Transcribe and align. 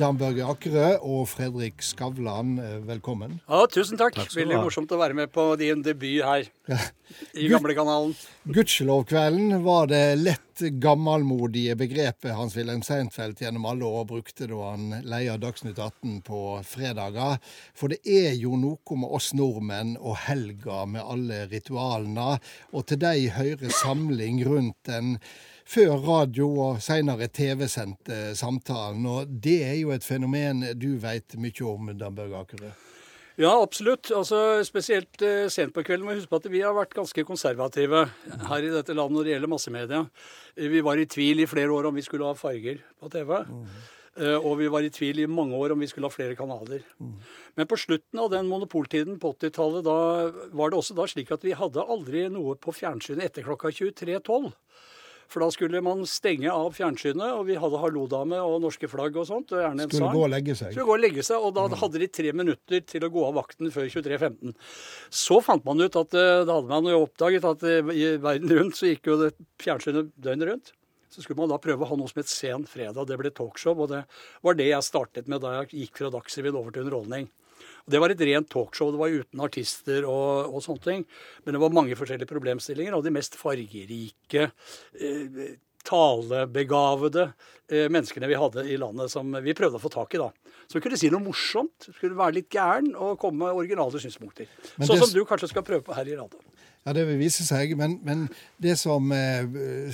Dan 0.00 0.16
Børge 0.16 0.46
Akerø 0.48 0.94
og 1.04 1.26
Fredrik 1.28 1.82
Skavlan, 1.84 2.54
eh, 2.58 2.78
velkommen. 2.88 3.34
Ja, 3.44 3.66
Tusen 3.68 3.98
takk. 4.00 4.14
takk 4.16 4.32
Veldig 4.32 4.56
morsomt 4.62 4.88
å 4.88 4.96
være 4.96 5.12
med 5.12 5.28
på 5.30 5.58
din 5.60 5.82
debut 5.84 6.24
her 6.24 6.46
i 7.36 7.48
Gamlekanalen. 7.50 8.14
Gudskjelovkvelden 8.48 9.60
var 9.62 9.90
det 9.90 10.16
lett 10.16 10.62
gammelmodige 10.80 11.76
begrepet 11.76 12.32
Hans-Wilhelm 12.32 12.80
Seinfeld 12.80 13.42
gjennom 13.44 13.66
alle 13.68 13.84
år 13.84 14.08
brukte 14.08 14.48
da 14.48 14.70
han 14.70 15.02
leia 15.04 15.36
Dagsnytt 15.36 15.76
18 15.76 16.22
på 16.24 16.40
fredager. 16.64 17.36
For 17.76 17.92
det 17.92 18.00
er 18.08 18.32
jo 18.40 18.56
noe 18.56 18.96
med 18.96 19.12
oss 19.20 19.34
nordmenn 19.36 19.98
og 20.00 20.16
helga 20.24 20.86
med 20.88 21.04
alle 21.04 21.44
ritualene, 21.52 22.38
og 22.72 22.88
til 22.88 23.04
de 23.04 23.28
hører 23.36 23.80
samling 23.82 24.40
rundt 24.48 24.80
den 24.88 25.18
før 25.70 25.96
radio 26.02 26.48
og 26.64 26.80
seinere 26.82 27.28
TV-sendte 27.30 28.34
samtalen. 28.38 29.06
Og 29.06 29.30
det 29.42 29.60
er 29.68 29.76
jo 29.80 29.92
et 29.94 30.06
fenomen 30.06 30.64
du 30.78 30.94
veit 31.02 31.36
mye 31.38 31.66
om, 31.70 31.92
Dan 31.98 32.16
Børge 32.16 32.40
Akerø. 32.44 32.72
Ja, 33.40 33.54
absolutt. 33.54 34.10
Altså, 34.12 34.60
spesielt 34.66 35.22
eh, 35.24 35.46
sent 35.52 35.72
på 35.72 35.84
kvelden 35.86 36.04
må 36.04 36.16
huske 36.16 36.28
på 36.28 36.40
at 36.42 36.50
vi 36.52 36.60
har 36.60 36.74
vært 36.76 36.92
ganske 36.96 37.24
konservative 37.24 38.02
her 38.50 38.66
i 38.66 38.72
dette 38.74 38.96
landet 38.96 39.16
når 39.16 39.24
det 39.24 39.32
gjelder 39.32 39.52
massemedia. 39.54 40.02
Vi 40.74 40.82
var 40.84 41.00
i 41.00 41.08
tvil 41.08 41.40
i 41.40 41.48
flere 41.48 41.72
år 41.72 41.88
om 41.88 41.96
vi 41.96 42.04
skulle 42.04 42.28
ha 42.28 42.36
farger 42.36 42.82
på 43.00 43.08
TV. 43.14 43.32
Mm. 43.48 43.64
Eh, 44.20 44.36
og 44.36 44.58
vi 44.60 44.68
var 44.72 44.84
i 44.84 44.92
tvil 44.92 45.22
i 45.22 45.30
mange 45.30 45.56
år 45.56 45.72
om 45.72 45.80
vi 45.80 45.88
skulle 45.88 46.10
ha 46.10 46.12
flere 46.12 46.36
kanaler. 46.36 46.82
Mm. 47.00 47.14
Men 47.56 47.70
på 47.70 47.78
slutten 47.80 48.20
av 48.20 48.28
den 48.34 48.50
monopoltiden 48.50 49.16
på 49.22 49.32
80-tallet, 49.38 49.86
da 49.86 50.50
var 50.58 50.72
det 50.72 50.80
også 50.82 50.98
da 50.98 51.06
slik 51.08 51.32
at 51.32 51.46
vi 51.46 51.56
hadde 51.56 51.86
aldri 51.86 52.26
noe 52.34 52.58
på 52.60 52.74
fjernsynet 52.76 53.30
etter 53.30 53.46
klokka 53.46 53.72
23.12. 53.72 54.50
For 55.30 55.44
da 55.44 55.46
skulle 55.54 55.78
man 55.84 56.02
stenge 56.10 56.50
av 56.50 56.72
fjernsynet, 56.74 57.36
og 57.36 57.44
vi 57.46 57.58
hadde 57.60 57.78
Hallo-dame 57.78 58.40
og 58.42 58.56
norske 58.64 58.88
flagg 58.90 59.14
og 59.20 59.28
sånt. 59.28 59.52
Og 59.54 59.62
gjerne 59.62 59.86
en 59.86 59.92
skulle 59.92 60.08
sang. 60.08 60.16
gå 60.16 60.24
og 60.26 60.32
legge 60.32 60.56
seg. 60.58 60.72
Skulle 60.74 60.88
gå 60.88 60.96
og 60.96 61.04
legge 61.04 61.24
seg, 61.26 61.46
og 61.46 61.54
da 61.54 61.66
hadde 61.84 62.02
de 62.02 62.08
tre 62.18 62.32
minutter 62.34 62.82
til 62.90 63.06
å 63.06 63.12
gå 63.14 63.22
av 63.28 63.38
vakten 63.38 63.70
før 63.70 63.86
23.15. 63.86 64.56
Så 65.22 65.38
fant 65.46 65.64
man 65.68 65.84
ut 65.84 66.00
at 66.00 66.18
eh, 66.18 66.42
da 66.48 66.58
hadde 66.58 66.72
man 66.72 66.90
jo 66.90 67.04
oppdaget 67.04 67.46
at 67.46 67.62
eh, 67.70 67.94
i 67.94 68.10
verden 68.18 68.56
rundt 68.58 68.78
så 68.80 68.90
gikk 68.90 69.06
jo 69.12 69.20
det 69.22 69.30
fjernsynet 69.62 70.10
døgnet 70.18 70.50
rundt. 70.50 70.74
Så 71.10 71.22
skulle 71.22 71.42
man 71.42 71.50
da 71.50 71.58
prøve 71.62 71.86
å 71.86 71.90
ha 71.90 71.98
noe 71.98 72.10
som 72.10 72.22
het 72.22 72.30
Sen 72.30 72.66
fredag. 72.70 73.06
Det 73.06 73.18
ble 73.18 73.30
talkshow, 73.34 73.78
og 73.78 73.90
det 73.94 74.04
var 74.46 74.58
det 74.58 74.68
jeg 74.70 74.86
startet 74.86 75.30
med 75.30 75.42
da 75.42 75.60
jeg 75.60 75.84
gikk 75.84 76.02
fra 76.02 76.10
Dagsrevyen 76.14 76.58
over 76.58 76.74
til 76.74 76.86
underholdning. 76.86 77.30
Det 77.90 78.00
var 78.02 78.12
et 78.12 78.26
rent 78.28 78.50
talkshow. 78.52 78.92
Det 78.94 79.00
var 79.00 79.16
uten 79.22 79.42
artister 79.44 80.06
og, 80.08 80.52
og, 80.52 80.60
sånne 80.64 80.84
ting. 80.84 81.08
Men 81.44 81.56
det 81.56 81.62
var 81.62 81.74
mange 81.74 81.98
forskjellige 81.98 82.30
problemstillinger, 82.30 82.96
og 82.96 83.06
de 83.06 83.14
mest 83.14 83.38
fargerike, 83.40 84.50
eh, 85.00 85.42
talebegavede 85.86 87.30
eh, 87.70 87.88
menneskene 87.92 88.28
vi 88.28 88.38
hadde 88.38 88.66
i 88.68 88.76
landet, 88.80 89.12
som 89.12 89.32
vi 89.42 89.56
prøvde 89.56 89.80
å 89.80 89.82
få 89.82 89.92
tak 89.92 90.14
i. 90.16 90.20
da. 90.20 90.30
Så 90.68 90.78
vi 90.78 90.84
kunne 90.84 90.98
si 91.00 91.10
noe 91.12 91.24
morsomt, 91.24 91.88
skulle 91.88 92.18
være 92.18 92.40
litt 92.40 92.50
gæren 92.52 92.92
og 92.94 93.18
komme 93.22 93.46
med 93.46 93.62
originale 93.62 94.02
synspunkter. 94.02 94.50
Sånn 94.76 95.00
som 95.00 95.14
du 95.14 95.24
kanskje 95.28 95.50
skal 95.54 95.66
prøve 95.66 95.86
på 95.86 95.96
her 95.96 96.08
i 96.08 96.18
radioen. 96.18 96.49
Ja, 96.86 96.94
det 96.96 97.02
vil 97.10 97.18
vise 97.20 97.44
seg. 97.44 97.74
Men, 97.76 97.98
men 98.06 98.24
det 98.62 98.78
som 98.80 99.10
eh, 99.12 99.44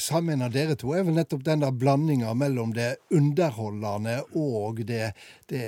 sammenligner 0.03 0.53
dere 0.55 0.77
to, 0.79 0.93
er 0.95 1.07
vel 1.07 1.17
nettopp 1.19 1.43
den 1.47 1.65
der 1.65 1.75
blandinga 1.75 2.35
mellom 2.39 2.75
det 2.77 2.93
underholdende 3.15 4.21
og 4.39 4.85
det, 4.87 5.11
det, 5.51 5.65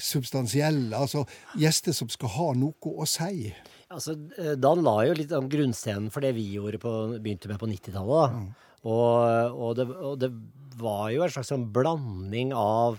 substansielle. 0.00 0.96
Altså 0.96 1.26
gjester 1.60 1.96
som 1.96 2.08
skal 2.12 2.32
ha 2.38 2.50
noe 2.56 2.94
å 2.94 3.08
si. 3.10 3.50
Altså, 3.92 4.16
eh, 4.40 4.54
Dan 4.56 4.80
la 4.86 4.96
jo 5.06 5.18
litt 5.18 5.34
om 5.36 5.50
grunnstenen 5.52 6.08
for 6.14 6.24
det 6.24 6.32
vi 6.38 6.48
gjorde 6.54 6.80
på, 6.82 6.94
begynte 7.20 7.52
med 7.52 7.60
på 7.60 7.68
90-tallet. 7.74 8.40
Mm. 8.40 8.48
Og, 8.86 9.52
og, 9.52 9.82
og, 9.82 10.16
det 10.22 10.32
var 10.80 11.10
jo 11.12 11.24
en 11.24 11.36
slags 11.36 11.52
sånn 11.52 11.68
blanding 11.74 12.56
av 12.56 12.98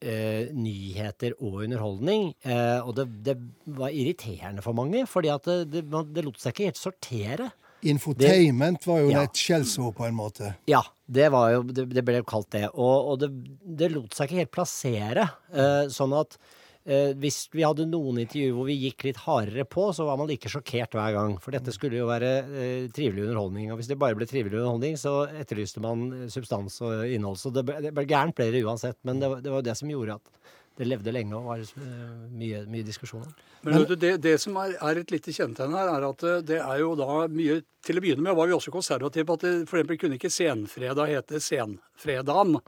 eh, 0.00 0.50
nyheter 0.54 1.36
og 1.38 1.64
underholdning. 1.64 2.32
Eh, 2.42 2.80
og 2.82 2.94
det, 2.98 3.08
det, 3.26 3.36
var 3.78 3.94
irriterende 3.94 4.64
for 4.64 4.76
mange, 4.76 5.04
fordi 5.10 5.32
at 5.32 5.48
det, 5.70 5.84
det, 5.88 6.24
lot 6.26 6.38
seg 6.40 6.54
ikke 6.54 6.70
helt 6.70 6.80
sortere. 6.80 7.50
Infotainment 7.86 8.86
var 8.88 9.04
jo 9.04 9.10
ja. 9.12 9.24
et 9.28 9.38
skjellsord 9.38 9.94
på 9.98 10.08
en 10.08 10.16
måte. 10.18 10.52
Ja, 10.70 10.82
det, 11.06 11.28
jo, 11.30 11.62
det, 11.70 12.02
ble 12.02 12.18
jo 12.18 12.26
kalt 12.26 12.50
det. 12.54 12.66
Og, 12.74 13.12
og 13.12 13.20
det, 13.22 13.92
lot 13.94 14.16
seg 14.16 14.26
ikke 14.26 14.42
helt 14.42 14.54
plassere. 14.56 15.28
Eh, 15.54 15.84
sånn 15.94 16.16
at 16.18 16.40
eh, 16.88 17.12
hvis 17.20 17.42
vi 17.54 17.64
hadde 17.66 17.86
noen 17.88 18.22
intervjuer 18.24 18.56
hvor 18.56 18.68
vi 18.68 18.78
gikk 18.80 19.06
litt 19.06 19.20
hardere 19.26 19.66
på, 19.68 19.88
så 19.94 20.08
var 20.08 20.18
man 20.20 20.30
like 20.30 20.50
sjokkert 20.50 20.96
hver 20.96 21.14
gang. 21.16 21.36
For 21.44 21.54
dette 21.54 21.74
skulle 21.74 22.00
jo 22.00 22.08
være 22.08 22.32
eh, 22.48 22.88
trivelig 22.94 23.28
underholdning. 23.28 23.70
Og 23.72 23.80
hvis 23.80 23.90
det 23.92 24.00
bare 24.00 24.18
ble 24.18 24.28
trivelig 24.28 24.58
underholdning, 24.58 24.98
så 25.00 25.14
etterlyste 25.28 25.84
man 25.84 26.08
substans 26.32 26.80
og 26.84 27.04
innhold. 27.06 27.38
Så 27.40 27.52
det 27.54 27.66
ble, 27.68 27.78
det 27.84 27.94
ble 27.96 28.08
gærent 28.08 28.36
ble 28.38 28.50
det 28.54 28.64
uansett. 28.66 28.98
Men 29.08 29.22
det, 29.22 29.30
det 29.44 29.52
var 29.52 29.62
jo 29.62 29.68
det 29.68 29.76
som 29.78 29.92
gjorde 29.92 30.18
at 30.18 30.56
det 30.78 30.86
levde 30.86 31.12
lenge 31.14 31.34
og 31.34 31.48
var 31.50 31.62
eh, 31.62 32.10
mye, 32.38 32.62
mye 32.70 32.86
diskusjoner. 32.86 33.32
Men 33.66 33.82
du, 33.88 33.94
det, 33.98 34.12
det, 34.22 34.36
som 34.38 34.56
er, 34.62 34.76
er, 34.78 35.00
et 35.00 35.10
lite 35.10 35.34
kjennetegn 35.34 35.74
her, 35.74 35.90
er 35.96 36.06
at 36.06 36.24
eh, 36.26 36.40
det 36.46 36.60
er 36.62 36.82
jo 36.84 36.94
da 36.98 37.24
mye 37.32 37.60
Til 37.88 37.98
å 37.98 38.02
begynne 38.02 38.22
med 38.22 38.34
var 38.36 38.48
vi 38.50 38.54
også 38.56 38.72
konservative 38.74 39.24
på 39.24 39.36
at 39.38 39.44
det 39.46 39.52
eksempel 39.64 39.96
kunne 40.00 40.18
ikke 40.18 40.30
Senfredag 40.34 41.08
hete 41.08 41.38
Senfredagen. 41.40 42.58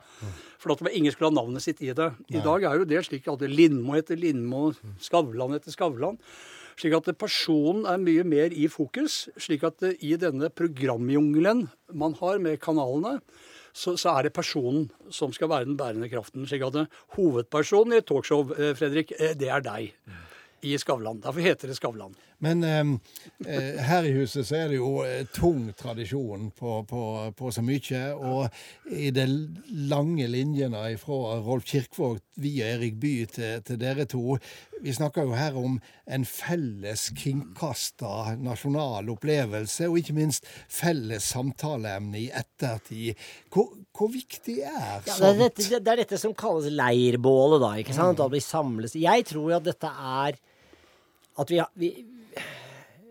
For 0.62 0.72
at 0.72 0.94
ingen 0.94 1.12
skulle 1.12 1.32
ha 1.32 1.36
navnet 1.36 1.64
sitt 1.64 1.82
i 1.82 1.90
det. 1.96 2.08
I 2.30 2.40
dag 2.42 2.64
er 2.64 2.78
jo 2.80 2.86
det 2.88 3.02
slik 3.06 3.28
at 3.28 3.42
Lindmo 3.42 3.98
heter 3.98 4.16
Lindmo, 4.16 4.70
Skavlan 5.02 5.56
heter 5.58 5.74
Skavlan. 5.74 6.16
Slik 6.80 6.94
at 6.96 7.10
personen 7.20 7.84
er 7.90 8.00
mye 8.00 8.24
mer 8.24 8.54
i 8.54 8.70
fokus. 8.72 9.26
Slik 9.36 9.66
at 9.68 9.84
i 9.98 10.14
denne 10.16 10.48
programjungelen 10.54 11.66
man 11.92 12.16
har 12.22 12.40
med 12.40 12.62
kanalene, 12.62 13.18
så, 13.72 13.96
så, 13.96 14.16
er 14.16 14.28
det 14.28 14.34
personen 14.36 14.88
som 15.10 15.32
skal 15.36 15.50
være 15.52 15.68
den 15.68 15.78
bærende 15.78 16.08
kraften. 16.10 16.46
slik 16.46 16.64
at 16.66 16.80
Hovedpersonen 17.16 17.94
i 17.94 18.00
et 18.02 18.08
talkshow, 18.08 18.52
eh, 18.56 18.74
Fredrik, 18.78 19.12
eh, 19.18 19.36
det 19.38 19.48
er 19.48 19.64
deg 19.64 19.94
i 20.62 20.76
Skavlan. 20.78 21.22
Derfor 21.24 21.40
heter 21.40 21.70
det 21.70 21.78
Skavlan. 21.78 22.14
Men 22.42 22.64
eh, 22.64 22.84
eh, 23.46 23.80
her 23.84 24.06
i 24.08 24.14
huset 24.16 24.48
så 24.48 24.62
er 24.62 24.70
det 24.72 24.78
jo 24.78 25.02
eh, 25.04 25.26
tung 25.34 25.66
tradisjon 25.76 26.48
på, 26.56 26.78
på, 26.88 27.02
på, 27.36 27.52
så 27.52 27.64
mye. 27.64 28.00
Og 28.16 28.92
i 28.96 29.10
de 29.12 29.26
lange 29.90 30.28
linjene 30.30 30.80
fra 31.00 31.36
Rolf 31.44 31.68
Kirkvåg 31.68 32.20
via 32.40 32.72
Erik 32.76 32.96
Bye 33.00 33.28
til, 33.28 33.60
til, 33.66 33.76
dere 33.80 34.06
to 34.08 34.38
Vi 34.80 34.94
snakker 34.96 35.26
jo 35.28 35.36
her 35.36 35.56
om 35.60 35.76
en 36.08 36.24
felles 36.24 37.10
kringkasta 37.12 38.38
nasjonal 38.40 39.10
opplevelse, 39.12 39.90
og 39.90 39.98
ikke 40.00 40.16
minst 40.16 40.48
felles 40.72 41.26
samtaleemne 41.34 42.22
i 42.22 42.30
ettertid. 42.32 43.20
Hvor, 43.52 43.74
hvor 43.92 44.08
viktig 44.14 44.62
er 44.64 45.02
sånt? 45.04 45.10
Ja, 45.10 45.18
det, 45.20 45.28
er 45.28 45.42
dette, 45.42 45.66
det, 45.68 45.92
er 45.92 46.00
dette, 46.06 46.20
som 46.22 46.32
kalles 46.32 46.72
leirbålet, 46.72 47.60
da. 47.60 47.74
ikke 47.82 47.98
sant? 47.98 48.24
At 48.24 48.32
vi 48.32 48.40
samles 48.40 48.96
Jeg 48.96 49.28
tror 49.28 49.58
at 49.58 49.68
dette 49.68 49.92
er 49.92 50.40
at 51.40 51.52
vi, 51.52 51.60
vi 51.80 51.90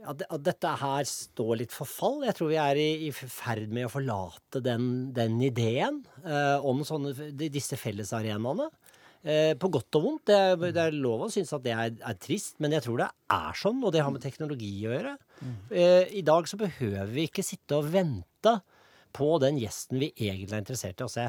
at, 0.09 0.24
dette 0.46 0.75
her 0.81 1.07
står 1.07 1.59
litt 1.62 1.74
for 1.75 1.90
fall. 1.90 2.22
Jeg 2.28 2.38
tror 2.38 2.52
vi 2.52 2.59
er 2.62 2.80
i, 2.80 2.90
i 3.07 3.12
ferd 3.13 3.72
med 3.74 3.88
å 3.88 3.94
forlate 3.94 4.62
den, 4.63 5.09
den 5.16 5.38
ideen 5.46 6.02
eh, 6.24 6.57
om 6.66 6.84
sånne, 6.88 7.31
disse 7.50 7.80
fellesarenaene. 7.80 8.69
Eh, 9.19 9.52
på 9.59 9.68
godt 9.68 9.97
og 10.00 10.06
vondt. 10.06 10.31
Det 10.31 10.72
det 10.72 10.84
er 10.85 10.96
lov 10.96 11.25
å 11.25 11.31
synes 11.34 11.52
at 11.56 11.66
det 11.66 11.75
er, 11.75 11.94
er, 12.00 12.18
trist, 12.22 12.56
men 12.63 12.75
jeg 12.75 12.85
tror 12.85 13.02
det 13.03 13.09
er 13.35 13.59
sånn, 13.59 13.81
og 13.84 13.94
det 13.94 14.03
har 14.06 14.13
med 14.16 14.24
teknologi 14.24 14.72
å 14.88 14.96
gjøre. 14.96 15.16
Eh, 15.69 16.16
I 16.22 16.25
dag 16.25 16.47
så 16.50 16.59
behøver 16.59 17.12
vi 17.12 17.28
ikke 17.28 17.46
sitte 17.46 17.80
og 17.80 17.91
vente 17.91 18.59
på 19.16 19.30
den 19.44 19.59
gjesten 19.59 20.00
vi 20.00 20.13
egentlig 20.16 20.56
er 20.56 20.63
interessert 20.63 21.01
i 21.01 21.07
å 21.07 21.12
se. 21.12 21.28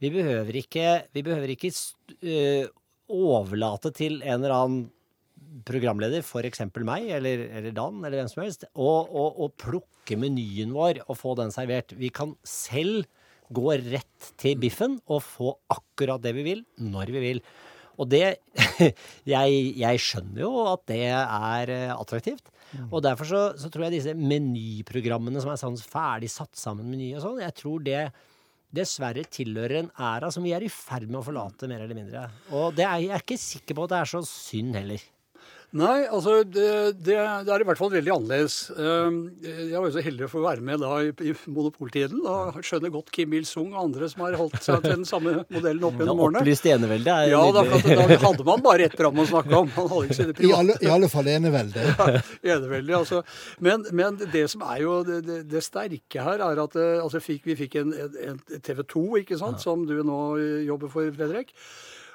Vi 0.00 0.12
behøver 0.14 0.56
ikke, 0.62 0.86
vi 1.12 1.22
behøver 1.24 1.50
ikke 1.52 1.70
uh, 1.72 2.68
overlate 3.12 3.90
til 3.96 4.20
en 4.22 4.38
eller 4.38 4.54
annen 4.54 4.82
programleder, 5.66 6.22
f.eks. 6.24 6.62
meg 6.86 7.08
eller, 7.16 7.46
eller, 7.48 7.72
Dan 7.74 7.98
eller 8.04 8.20
hvem 8.20 8.30
som 8.30 8.44
helst, 8.44 8.66
og, 8.74 9.10
og, 9.10 9.40
og, 9.44 9.56
plukke 9.60 10.18
menyen 10.20 10.74
vår 10.74 11.02
og 11.06 11.18
få 11.18 11.34
den 11.38 11.52
servert. 11.54 11.94
Vi 11.98 12.12
kan 12.14 12.36
selv 12.46 13.08
gå 13.50 13.74
rett 13.82 14.30
til 14.38 14.58
biffen 14.62 15.00
og 15.10 15.24
få 15.26 15.52
akkurat 15.74 16.22
det 16.22 16.34
vi 16.36 16.46
vil, 16.46 16.64
når 16.78 17.12
vi 17.16 17.24
vil. 17.24 17.42
Og 18.00 18.08
det 18.08 18.24
jeg, 19.34 19.60
jeg 19.76 20.02
skjønner 20.02 20.44
jo 20.44 20.52
at 20.70 20.86
det 20.88 21.02
er 21.10 21.74
eh, 21.74 21.92
attraktivt. 21.92 22.46
Mm. 22.70 22.86
Og 22.86 23.02
derfor 23.04 23.26
så, 23.28 23.42
så, 23.58 23.68
tror 23.68 23.88
jeg 23.88 23.98
disse 23.98 24.14
menyprogrammene 24.16 25.42
som 25.42 25.50
er 25.52 25.60
sånn 25.60 25.78
ferdig 25.82 26.30
satt 26.32 26.54
sammen 26.58 26.86
meny 26.88 27.10
og 27.16 27.24
sånn, 27.24 27.40
jeg 27.42 27.56
tror 27.58 27.82
det 27.84 28.04
dessverre 28.70 29.24
tilhører 29.26 29.80
en 29.80 29.94
æra 29.98 30.30
som 30.30 30.44
vi 30.46 30.52
er 30.54 30.62
i 30.62 30.70
ferd 30.70 31.08
med 31.08 31.18
å 31.18 31.24
forlate, 31.26 31.66
mer 31.66 31.82
eller 31.82 31.98
mindre. 31.98 32.28
Og 32.54 32.76
det 32.78 32.86
er, 32.86 33.00
jeg 33.02 33.16
er 33.16 33.24
ikke 33.24 33.40
sikker 33.42 33.76
på 33.76 33.88
at 33.88 33.92
det 33.92 33.98
er 33.98 34.12
så 34.12 34.22
synd 34.26 34.78
heller. 34.78 35.08
Nei, 35.70 36.00
altså 36.10 36.40
det, 36.42 36.64
det, 36.98 37.14
det, 37.46 37.52
er 37.54 37.62
i 37.62 37.66
hvert 37.68 37.78
fall 37.78 37.92
veldig 37.92 38.10
annerledes. 38.10 38.54
Ehm, 38.74 39.18
jeg 39.44 39.76
var 39.76 39.84
jo 39.86 39.92
så 39.94 40.02
heldig 40.02 40.24
å 40.26 40.30
få 40.32 40.40
være 40.42 40.64
med 40.66 40.80
da 40.82 40.96
i, 41.06 41.12
i 41.30 41.34
monopoltiden. 41.46 42.24
Da 42.24 42.62
skjønner 42.66 42.90
godt 42.90 43.12
Kim 43.14 43.36
Il-sung 43.38 43.68
og 43.70 43.84
andre 43.84 44.08
som 44.10 44.24
har 44.26 44.34
holdt 44.40 44.58
seg 44.64 44.82
til 44.82 44.96
den 44.96 45.06
samme 45.06 45.36
modellen 45.44 45.86
opp 45.86 46.00
gjennom 46.02 46.22
årene. 46.26 46.42
Opplyst 46.42 46.66
eneveldet 46.66 47.12
er 47.14 47.30
Ja, 47.36 47.42
da, 47.54 47.62
da, 47.62 48.08
hadde 48.24 48.46
man 48.48 48.64
bare 48.64 48.88
ett 48.88 48.96
program 48.98 49.22
å 49.22 49.28
snakke 49.30 49.60
om. 49.60 49.70
Man 49.76 49.88
hadde 49.92 50.08
ikke 50.08 50.18
sine 50.18 50.34
I, 50.48 50.50
alle, 50.58 50.76
I 50.82 50.90
alle 50.96 51.12
fall 51.12 51.30
eneveldet. 51.36 51.86
Ja, 52.00 52.56
eneveldet, 52.56 52.96
altså. 52.96 53.22
Men, 53.62 53.86
men, 53.94 54.18
det 54.32 54.46
som 54.50 54.64
er 54.66 54.82
jo 54.82 54.98
det, 55.06 55.42
det 55.50 55.62
sterke 55.62 56.24
her, 56.26 56.42
er 56.42 56.64
at 56.64 56.74
eh, 56.80 56.98
altså, 56.98 57.22
fikk, 57.22 57.46
vi 57.46 57.58
fikk 57.62 57.78
en, 57.84 57.94
en 58.26 58.42
TV 58.58 58.82
2, 58.90 59.06
ikke 59.22 59.38
sant, 59.38 59.62
som 59.62 59.86
du 59.86 60.00
nå 60.02 60.20
jobber 60.66 60.90
for, 60.90 61.14
Fredrik. 61.14 61.54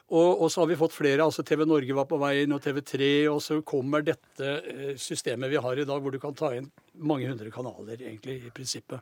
Og, 0.06 0.42
og, 0.42 0.52
så 0.54 0.62
har 0.62 0.70
vi 0.70 0.78
fått 0.78 0.94
flere. 0.94 1.24
altså 1.24 1.44
TV 1.44 1.64
Norge 1.66 1.96
var 1.98 2.06
på 2.06 2.20
vei 2.22 2.44
inn, 2.44 2.54
og 2.54 2.62
TV3. 2.62 3.08
Og 3.32 3.40
så 3.42 3.58
kommer 3.66 4.06
dette 4.06 4.52
eh, 4.62 4.92
systemet 5.02 5.50
vi 5.50 5.62
har 5.62 5.80
i 5.82 5.88
dag, 5.88 6.02
hvor 6.02 6.14
du 6.14 6.20
kan 6.22 6.36
ta 6.38 6.52
inn 6.54 6.70
mange 7.02 7.30
hundre 7.32 7.50
kanaler, 7.54 7.98
egentlig, 7.98 8.44
i 8.46 8.54
prinsippet. 8.54 9.02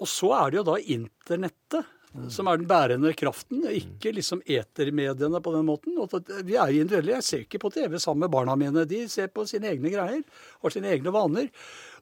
Og 0.00 0.08
så 0.08 0.34
er 0.36 0.52
det 0.52 0.60
jo 0.60 0.66
da 0.68 0.76
internettet 0.80 1.88
mm. 2.12 2.28
som 2.32 2.48
er 2.48 2.60
den 2.60 2.68
bærende 2.68 3.12
kraften, 3.16 3.64
ikke 3.68 4.12
liksom 4.16 4.44
etermediene 4.44 5.40
på 5.44 5.56
den 5.56 5.64
måten. 5.68 5.96
Og 6.00 6.12
vi 6.44 6.56
er 6.60 6.72
jo 6.72 6.84
individuelle. 6.84 7.16
Jeg 7.16 7.28
ser 7.30 7.46
ikke 7.46 7.62
på 7.64 7.72
TV 7.72 7.96
sammen 7.96 8.26
med 8.26 8.34
barna 8.36 8.56
mine. 8.60 8.84
De 8.88 9.06
ser 9.08 9.32
på 9.32 9.46
sine 9.48 9.72
egne 9.72 9.92
greier, 9.92 10.20
har 10.60 10.76
sine 10.76 10.92
egne 10.92 11.12
vaner. 11.14 11.48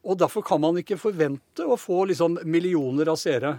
Og 0.03 0.19
derfor 0.19 0.43
kan 0.47 0.59
man 0.63 0.79
ikke 0.79 0.99
forvente 0.99 1.63
å 1.63 1.79
få 1.79 2.05
liksom 2.11 2.41
millioner 2.43 3.11
av 3.11 3.19
seere 3.19 3.55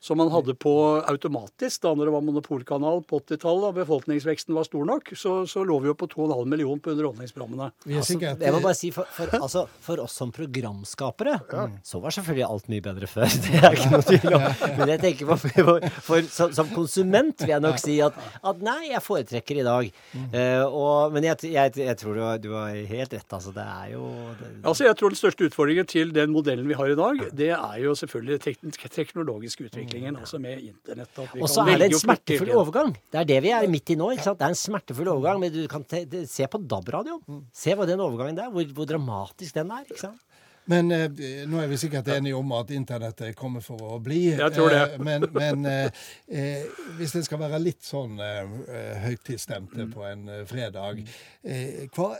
som 0.00 0.18
man 0.20 0.30
hadde 0.32 0.54
på 0.58 0.72
automatisk 1.08 1.82
da 1.82 1.94
når 1.94 2.08
det 2.08 2.14
var 2.14 2.24
monopolkanal 2.26 3.02
på 3.08 3.20
80-tallet 3.24 3.70
og 3.70 3.78
befolkningsveksten 3.80 4.56
var 4.56 4.66
stor 4.68 4.86
nok, 4.88 5.12
så, 5.18 5.34
så 5.48 5.64
lå 5.66 5.78
vi 5.82 5.90
jo 5.90 5.96
på 5.98 6.08
2,5 6.10 6.44
millioner 6.48 6.82
på 6.82 6.94
underholdningsprogrammene. 6.94 7.70
Altså, 7.88 8.18
jeg 8.18 8.54
må 8.54 8.62
bare 8.64 8.78
si, 8.78 8.90
for, 8.94 9.08
for, 9.14 9.34
altså, 9.38 9.64
for 9.84 10.02
oss 10.04 10.16
som 10.18 10.32
programskapere, 10.34 11.38
ja. 11.52 11.66
så 11.86 12.00
var 12.02 12.14
selvfølgelig 12.14 12.46
alt 12.46 12.70
mye 12.72 12.84
bedre 12.84 13.10
før. 13.10 13.26
Det 13.48 13.60
er 13.62 13.76
ikke 13.76 13.90
noe 13.92 14.04
tvil 14.06 14.36
om. 14.36 14.46
Men 14.78 14.92
jeg 14.94 15.02
tenker 15.02 15.30
på, 15.30 15.38
for, 15.42 15.88
for 16.08 16.30
som, 16.32 16.54
som, 16.56 16.70
konsument 16.74 17.44
vil 17.44 17.54
jeg 17.54 17.64
nok 17.64 17.80
si 17.82 17.98
at, 18.04 18.16
at 18.46 18.62
nei, 18.64 18.92
jeg 18.92 19.02
foretrekker 19.04 19.62
i 19.62 19.66
dag. 19.66 19.90
Uh, 20.14 20.64
og, 20.66 21.14
men 21.14 21.28
jeg, 21.30 21.50
jeg, 21.54 21.74
jeg, 21.80 21.98
tror 22.00 22.18
du 22.18 22.22
har, 22.24 22.42
du 22.42 22.50
har, 22.54 22.74
helt 22.88 23.14
rett. 23.16 23.36
Altså, 23.38 23.54
det 23.56 23.64
er 23.64 23.94
jo 23.94 24.04
det, 24.38 24.52
Altså, 24.62 24.86
Jeg 24.88 24.98
tror 24.98 25.14
den 25.14 25.20
største 25.20 25.48
utfordringen 25.48 25.88
til 25.88 26.12
den 26.14 26.32
modellen 26.34 26.68
vi 26.68 26.76
har 26.78 26.92
i 26.92 26.98
dag, 26.98 27.22
det 27.36 27.52
er 27.56 27.78
jo 27.82 27.94
selvfølgelig 27.98 28.40
tek 28.44 28.88
teknologisk 28.92 29.62
utvikling 29.66 29.87
utviklingen 29.88 30.20
også 30.20 30.38
med 30.42 30.62
internett. 30.62 31.18
Og 31.40 31.48
så 31.50 31.64
er 31.64 31.80
det 31.80 31.90
en 31.90 31.98
smertefull 32.02 32.52
overgang. 32.56 32.94
Det 33.12 33.20
er 33.20 33.28
det 33.28 33.40
vi 33.44 33.52
er 33.54 33.68
midt 33.70 33.90
i 33.90 33.98
nå. 33.98 34.10
ikke 34.14 34.26
sant? 34.28 34.38
Det 34.38 34.46
er 34.46 34.54
en 34.54 34.62
smertefull 34.62 35.08
overgang. 35.14 35.40
Men 35.40 35.52
du 35.54 35.66
kan 35.70 35.84
se 35.88 36.48
på 36.50 36.60
DAB-radioen. 36.70 37.22
Mm. 37.26 37.42
Se 37.52 37.74
hva 37.74 37.88
den 37.88 38.00
overgangen 38.04 38.38
der, 38.38 38.50
hvor, 38.52 38.64
hvor 38.76 38.88
dramatisk 38.88 39.54
den 39.54 39.72
er. 39.74 39.86
ikke 39.88 40.00
sant? 40.00 40.20
Men 40.68 40.92
eh, 40.92 41.08
nå 41.48 41.60
er 41.62 41.70
vi 41.70 41.78
sikkert 41.80 42.10
enige 42.12 42.36
om 42.36 42.52
at 42.56 42.70
internettet 42.74 43.36
kommer 43.38 43.64
for 43.64 43.80
å 43.94 43.98
bli. 44.04 44.20
Jeg 44.36 44.52
tror 44.54 44.72
det. 44.72 44.82
Eh, 44.84 45.02
men, 45.04 45.26
men 45.32 45.68
eh, 45.68 46.04
eh 46.28 46.66
hvis 46.98 47.14
en 47.16 47.24
skal 47.24 47.40
være 47.40 47.60
litt 47.62 47.84
sånn 47.86 48.18
eh, 48.20 49.00
høytidsstemte 49.04 49.86
mm. 49.86 49.92
på 49.94 50.04
en 50.08 50.28
eh, 50.34 50.44
fredag, 50.48 51.00
eh, 51.42 51.86
hva, 51.96 52.10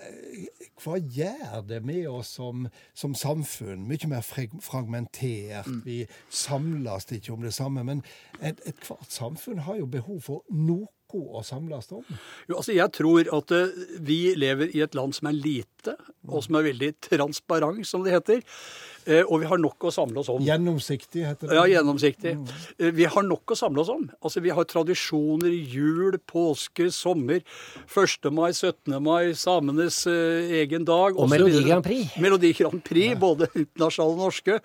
hva, 0.83 0.99
gjør 0.99 1.63
det 1.69 1.83
med 1.85 2.07
oss 2.09 2.35
som, 2.39 2.69
som 2.97 3.17
samfunn? 3.19 3.85
Mye 3.89 4.11
mer 4.11 4.25
fragmentert. 4.25 5.69
Mm. 5.69 5.83
Vi 5.85 6.03
samles 6.31 7.11
ikke 7.13 7.35
om 7.37 7.45
det 7.45 7.53
samme. 7.57 7.85
Men 7.85 8.05
ethvert 8.41 9.05
et 9.05 9.13
samfunn 9.13 9.65
har 9.67 9.81
jo 9.81 9.91
behov 9.91 10.23
for 10.25 10.47
noe 10.55 10.89
å 11.17 11.43
samles 11.47 11.89
om? 11.95 12.05
Jo, 12.49 12.59
altså 12.59 12.75
Jeg 12.77 12.93
tror 12.93 13.31
at 13.39 13.55
uh, 13.55 13.81
vi 14.05 14.35
lever 14.37 14.75
i 14.77 14.83
et 14.85 14.95
land 14.99 15.17
som 15.17 15.31
er 15.31 15.39
lite, 15.39 15.97
og 16.29 16.45
som 16.45 16.59
er 16.59 16.69
veldig 16.69 16.93
transparent, 17.09 17.87
som 17.89 18.05
det 18.05 18.13
heter. 18.19 18.45
Uh, 19.09 19.23
og 19.25 19.41
vi 19.41 19.49
har 19.49 19.61
nok 19.61 19.89
å 19.89 19.93
samle 19.95 20.21
oss 20.21 20.29
om. 20.29 20.43
Gjennomsiktig, 20.45 21.23
heter 21.25 21.49
det. 21.49 21.57
Ja, 21.57 21.65
gjennomsiktig. 21.71 22.35
Mm. 22.37 22.43
Uh, 22.77 22.91
vi 22.99 23.07
har 23.09 23.25
nok 23.25 23.55
å 23.55 23.57
samle 23.57 23.81
oss 23.81 23.93
om. 23.93 24.05
Altså 24.21 24.43
Vi 24.45 24.53
har 24.53 24.69
tradisjoner, 24.69 25.55
jul, 25.55 26.19
påske, 26.29 26.91
sommer. 26.93 27.41
1. 27.89 28.29
mai, 28.37 28.51
17. 28.53 28.99
mai, 29.05 29.33
samenes 29.39 30.03
egen 30.09 30.85
dag. 30.89 31.17
Og 31.17 31.31
Melodi 31.33 31.63
Grand 31.65 31.87
Prix. 31.87 32.19
Melodi 32.21 32.53
Grand 32.59 32.85
Prix, 32.85 33.15
ja. 33.15 33.21
både 33.23 33.49
internasjonale 33.55 34.17
og 34.19 34.23
norske. 34.27 34.59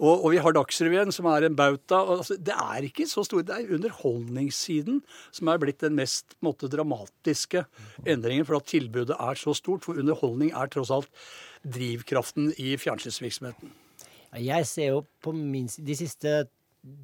Og, 0.00 0.12
og, 0.14 0.26
vi 0.34 0.42
har 0.42 0.56
Dagsrevyen, 0.58 1.14
som 1.14 1.30
er 1.30 1.46
en 1.46 1.58
bauta. 1.58 2.02
Altså, 2.16 2.38
det 2.38 2.56
er 2.56 2.88
ikke 2.90 3.06
så 3.10 3.22
stor, 3.26 3.44
Det 3.46 3.54
er 3.54 3.72
underholdningssiden 3.78 5.00
som 5.30 5.52
er 5.52 5.62
blitt 5.62 5.84
den 5.84 5.94
mest 5.98 6.34
måte, 6.42 6.70
dramatiske 6.72 7.64
endringen, 8.02 8.46
for 8.48 8.58
at 8.58 8.68
tilbudet 8.74 9.14
er 9.20 9.38
så 9.38 9.54
stort. 9.54 9.86
For 9.86 10.02
underholdning 10.02 10.50
er 10.50 10.72
tross 10.72 10.92
alt 10.94 11.10
drivkraften 11.64 12.52
i 12.58 12.74
fjernsynsvirksomheten. 12.80 13.72
Jeg 14.42 14.66
ser 14.66 14.92
jo 14.94 15.04
på 15.22 15.34
min, 15.36 15.68
de 15.68 15.96
siste 15.98 16.34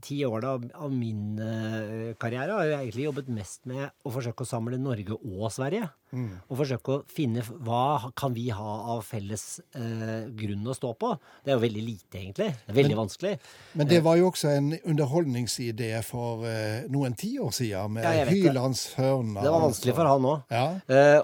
ti 0.04 0.20
årene 0.26 0.72
av, 0.74 0.92
min 0.92 1.38
uh, 1.40 2.12
karriere 2.20 2.56
har 2.56 2.66
jeg 2.66 2.78
egentlig 2.80 3.06
jobbet 3.06 3.30
mest 3.32 3.68
med 3.70 3.86
å 4.04 4.12
forsøke 4.12 4.44
å 4.44 4.50
samle 4.50 4.80
Norge 4.80 5.16
og 5.16 5.46
Sverige. 5.54 5.88
Mm. 6.10 6.30
Og 6.48 6.60
forsøke 6.62 6.94
å 6.94 7.02
finne 7.10 7.44
hva 7.64 8.10
kan 8.18 8.34
vi 8.34 8.48
ha 8.54 8.72
av 8.94 9.04
felles 9.06 9.44
eh, 9.78 10.28
grunn 10.36 10.66
å 10.66 10.76
stå 10.76 10.92
på. 11.00 11.12
Det 11.44 11.52
er 11.52 11.58
jo 11.58 11.64
veldig 11.64 11.84
lite, 11.86 12.18
egentlig. 12.18 12.48
Det 12.56 12.74
er 12.74 12.78
veldig 12.80 12.96
men, 12.96 13.00
vanskelig. 13.02 13.34
Men 13.78 13.90
det 13.92 14.00
var 14.06 14.18
jo 14.20 14.30
også 14.30 14.52
en 14.54 14.72
underholdningsidé 14.80 15.92
for 16.06 16.46
eh, 16.50 16.88
noen 16.92 17.16
tiår 17.18 17.54
siden, 17.60 17.96
med 17.98 18.06
ja, 18.06 18.26
Hylands 18.30 18.86
hørner. 18.98 19.42
Det 19.44 19.54
var 19.54 19.66
vanskelig 19.66 19.96
for 19.98 20.10
han 20.10 20.28
òg. 20.30 20.50
Ja. 20.50 20.66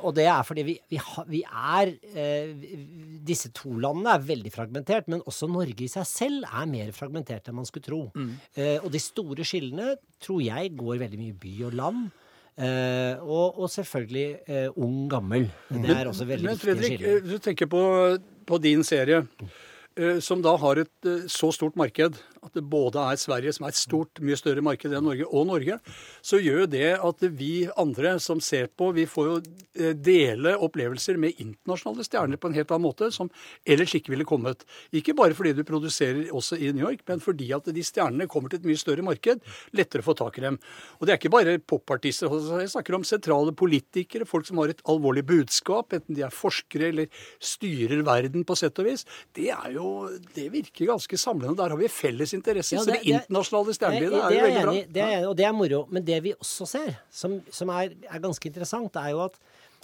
og 0.01 0.15
det 0.17 0.29
er 0.31 0.47
fordi 0.47 0.67
vi, 0.67 0.77
vi, 0.91 1.01
ha, 1.03 1.25
vi 1.29 1.43
er 1.47 1.93
Disse 3.27 3.51
to 3.55 3.73
landene 3.81 4.15
er 4.17 4.25
veldig 4.27 4.53
fragmentert, 4.55 5.09
men 5.11 5.25
også 5.27 5.49
Norge 5.51 5.87
i 5.87 5.91
seg 5.91 6.07
selv 6.09 6.47
er 6.47 6.69
mer 6.71 6.93
fragmentert 6.97 7.49
enn 7.49 7.59
man 7.59 7.69
skulle 7.69 7.87
tro. 7.87 8.03
Mm. 8.15 8.31
Eh, 8.57 8.77
og 8.83 8.93
de 8.93 9.03
store 9.03 9.47
skillene 9.47 9.97
tror 10.23 10.43
jeg 10.45 10.75
går 10.79 11.03
veldig 11.03 11.21
mye 11.21 11.37
by 11.41 11.57
og 11.69 11.77
land. 11.81 12.07
Eh, 12.57 13.21
og, 13.21 13.59
og, 13.61 13.69
selvfølgelig 13.69 14.27
eh, 14.49 14.69
ung, 14.81 15.11
gammel. 15.13 15.51
Det 15.69 15.93
er 15.93 16.09
også 16.09 16.25
veldig 16.25 16.55
viktige 16.55 16.77
skiller. 16.77 16.81
Men 16.81 17.03
Fredrik, 17.05 17.29
du 17.29 17.39
tenker 17.45 17.69
på, 17.69 17.83
på 18.49 18.59
din 18.65 18.85
serie, 18.87 19.27
eh, 19.97 20.23
som 20.25 20.41
da 20.45 20.55
har 20.63 20.81
et 20.81 21.11
eh, 21.11 21.27
så 21.29 21.53
stort 21.53 21.77
marked 21.77 22.17
at 22.47 22.57
det 22.57 22.65
både 22.71 23.03
er 23.03 23.21
Sverige, 23.21 23.55
som 23.57 23.67
er 23.67 23.75
et 23.75 23.81
stort, 23.81 24.23
mye 24.25 24.39
større 24.39 24.65
marked 24.65 24.93
enn 24.93 25.05
Norge, 25.07 25.27
og 25.27 25.49
Norge, 25.51 25.79
så 26.25 26.41
gjør 26.43 26.67
det 26.71 26.95
at 26.97 27.27
vi 27.39 27.67
andre 27.77 28.17
som 28.23 28.41
ser 28.43 28.71
på, 28.73 28.93
vi 28.97 29.07
får 29.11 29.29
jo 29.31 29.37
eh, 29.41 29.93
dele 29.95 30.57
opplevelser 30.63 31.19
med 31.21 31.39
internasjonale 31.43 32.07
stjerner 32.07 32.41
på 32.41 32.51
en 32.51 32.57
helt 32.57 32.73
annen 32.73 32.87
måte, 32.87 33.11
som 33.15 33.31
ellers 33.67 33.95
ikke 33.99 34.15
ville 34.15 34.27
kommet. 34.29 34.65
Ikke 34.97 35.17
bare 35.17 35.37
fordi 35.37 35.55
du 35.57 35.65
produserer 35.67 36.33
også 36.35 36.59
i 36.61 36.73
New 36.73 36.87
York, 36.87 37.05
men 37.09 37.23
fordi 37.23 37.51
at 37.57 37.69
de 37.73 37.85
stjernene 37.85 38.29
kommer 38.31 38.53
til 38.53 38.63
et 38.63 38.69
mye 38.69 38.81
større 38.81 39.05
marked. 39.07 39.43
Lettere 39.77 40.05
å 40.05 40.09
få 40.09 40.17
tak 40.19 40.39
i 40.41 40.47
dem. 40.47 40.59
Og 40.99 41.07
det 41.07 41.15
er 41.15 41.21
ikke 41.21 41.35
bare 41.35 41.59
popartister. 41.59 42.33
Jeg 42.61 42.73
snakker 42.73 42.99
om 42.99 43.07
sentrale 43.07 43.55
politikere, 43.57 44.29
folk 44.29 44.49
som 44.49 44.61
har 44.63 44.73
et 44.73 44.83
alvorlig 44.89 45.25
budskap, 45.29 45.95
enten 45.97 46.17
de 46.17 46.25
er 46.27 46.35
forskere 46.35 46.91
eller 46.93 47.25
styrer 47.43 48.05
verden 48.07 48.47
på 48.47 48.57
sett 48.59 48.79
og 48.83 48.91
vis. 48.91 49.07
Det 49.37 49.51
er 49.55 49.77
jo 49.77 49.87
Det 50.37 50.49
virker 50.53 50.91
ganske 50.93 51.17
samlende. 51.19 51.57
Der 51.57 51.73
har 51.73 51.79
vi 51.81 51.89
felles 51.89 52.35
interesser. 52.37 52.79
Ja, 52.79 52.85
det, 52.85 52.87
så 52.87 52.97
det 52.97 53.13
internasjonale 53.13 53.77
stjernebildet 53.77 54.21
er, 54.21 54.37
jo 54.37 54.47
veldig 54.47 54.65
bra. 54.67 54.75
Det 54.97 55.05
er, 55.07 55.29
og 55.29 55.37
det 55.39 55.49
er 55.49 55.55
moro. 55.57 55.83
Men 55.93 56.07
det 56.07 56.23
vi 56.25 56.35
også 56.37 56.69
ser, 56.71 56.99
som, 57.11 57.39
som 57.53 57.73
er, 57.75 57.97
er 58.07 58.23
ganske 58.23 58.53
interessant, 58.53 59.01
er 59.03 59.15
jo 59.15 59.25
at 59.27 59.41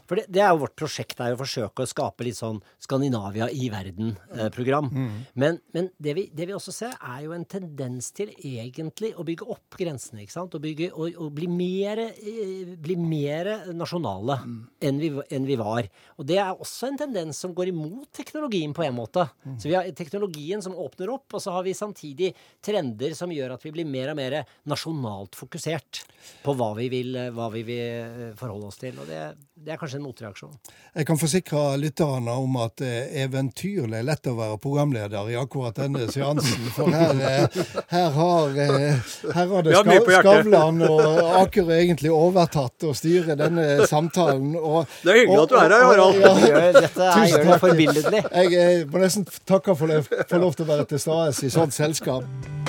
for 0.09 0.19
det, 0.19 0.27
det, 0.33 0.43
er 0.43 0.53
jo 0.53 0.63
vårt 0.65 0.77
prosjekt 0.79 1.21
er 1.23 1.35
å 1.35 1.41
forsøke 1.41 1.85
å 1.85 1.89
skape 1.89 2.27
litt 2.27 2.39
sånn 2.39 2.61
Skandinavia 2.83 3.49
i 3.53 3.69
verden-program. 3.73 4.89
Eh, 4.91 4.99
mm. 4.99 5.19
Men, 5.39 5.59
men 5.75 5.89
det, 5.97 6.15
vi, 6.19 6.25
det, 6.35 6.49
vi, 6.51 6.57
også 6.57 6.75
ser, 6.75 6.97
er 6.99 7.25
jo 7.27 7.35
en 7.37 7.47
tendens 7.49 8.11
til 8.15 8.33
egentlig 8.37 9.13
å 9.17 9.27
bygge 9.27 9.49
opp 9.55 9.79
grensene. 9.79 10.25
ikke 10.25 10.35
sant? 10.35 10.57
Og, 10.57 10.65
bygge, 10.65 10.91
og, 10.93 11.17
og 11.23 11.33
bli, 11.37 11.49
mer, 11.51 12.05
eh, 12.11 12.75
bli 12.83 12.99
mer 13.01 13.53
nasjonale 13.77 14.39
mm. 14.43 14.59
enn, 14.89 15.01
vi, 15.03 15.13
enn, 15.37 15.49
vi, 15.49 15.59
var. 15.61 15.89
Og 16.19 16.29
det 16.29 16.41
er 16.43 16.53
også 16.53 16.91
en 16.91 17.01
tendens 17.05 17.43
som 17.45 17.55
går 17.57 17.73
imot 17.73 18.11
teknologien 18.17 18.75
på 18.77 18.87
en 18.87 18.97
måte. 18.99 19.27
Mm. 19.47 19.59
Så 19.63 19.71
vi 19.71 19.77
har 19.79 19.89
teknologien 19.97 20.65
som 20.65 20.77
åpner 20.79 21.13
opp, 21.15 21.29
og 21.33 21.45
så 21.45 21.55
har 21.57 21.67
vi 21.67 21.77
samtidig 21.77 22.33
trender 22.65 23.17
som 23.19 23.33
gjør 23.33 23.57
at 23.57 23.67
vi 23.67 23.75
blir 23.75 23.89
mer 23.89 24.13
og 24.13 24.19
mer 24.19 24.41
nasjonalt 24.69 25.39
fokusert 25.39 26.05
på 26.43 26.55
hva 26.59 26.73
vi 26.79 26.89
vil, 26.93 27.17
hva 27.35 27.49
vi 27.53 27.65
vil 27.67 27.81
eh, 27.83 28.35
forholde 28.39 28.69
oss 28.71 28.81
til. 28.81 28.99
Og 29.01 29.09
det, 29.09 29.23
det 29.62 29.73
er 29.73 29.78
kanskje 29.78 29.99
en 30.00 30.04
motreaksjon. 30.07 30.54
Jeg 30.97 31.07
kan 31.07 31.19
forsikre 31.21 31.61
lytterne 31.78 32.35
om 32.35 32.57
at 32.64 32.81
det 32.83 32.90
er 32.90 33.26
eventyrlig 33.26 34.00
lett 34.09 34.26
å 34.26 34.35
være 34.35 34.57
programleder 34.62 35.31
i 35.31 35.37
akkurat 35.38 35.76
denne 35.78 36.09
seansen. 36.11 36.64
For 36.75 36.90
her, 36.90 37.12
eh, 37.28 37.61
her, 37.92 38.09
har, 38.16 38.59
eh, 38.64 39.12
her 39.37 39.52
har 39.52 39.66
det 39.66 39.76
Skavlan 40.16 40.83
og 40.88 41.21
Akerø 41.42 41.76
egentlig 41.78 42.11
overtatt 42.14 42.88
å 42.88 42.95
styre 42.97 43.37
denne 43.38 43.87
samtalen. 43.87 44.57
Og, 44.59 44.90
det 45.04 45.14
er 45.14 45.21
hyggelig 45.23 45.45
at 45.45 45.54
du 45.54 45.61
er 45.61 45.76
her, 45.76 45.87
Harald. 45.90 46.25
Ja, 46.52 46.64
Dette 46.81 47.12
er, 47.12 47.28
gjør 47.31 47.47
det 47.52 47.61
forbilledlig. 47.62 48.25
Jeg, 48.33 48.52
jeg 48.57 48.90
må 48.90 49.04
nesten 49.04 49.28
takke 49.47 49.78
for 49.78 49.95
å 49.95 50.02
få 50.02 50.42
lov 50.42 50.59
til 50.59 50.66
å 50.66 50.73
være 50.75 50.90
til 50.90 51.07
stede 51.07 51.47
i 51.47 51.54
sånt 51.54 51.78
selskap. 51.78 52.62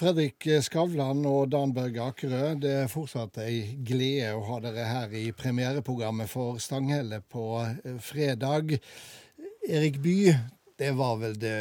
Fredrik 0.00 0.46
Skavlan 0.64 1.26
og 1.28 1.50
Dan 1.52 1.74
Børge 1.76 2.00
Akerø, 2.00 2.54
det 2.56 2.70
er 2.72 2.86
fortsatt 2.88 3.36
ei 3.42 3.74
glede 3.84 4.30
å 4.32 4.46
ha 4.46 4.56
dere 4.64 4.86
her 4.88 5.12
i 5.12 5.26
premiereprogrammet 5.36 6.30
for 6.30 6.56
Stanghelle 6.62 7.18
på 7.20 7.42
eh, 7.66 7.98
fredag. 8.00 8.78
Erik 9.68 9.98
Bye, 10.00 10.38
det 10.80 10.94
var 10.96 11.18
vel 11.20 11.36
det 11.42 11.58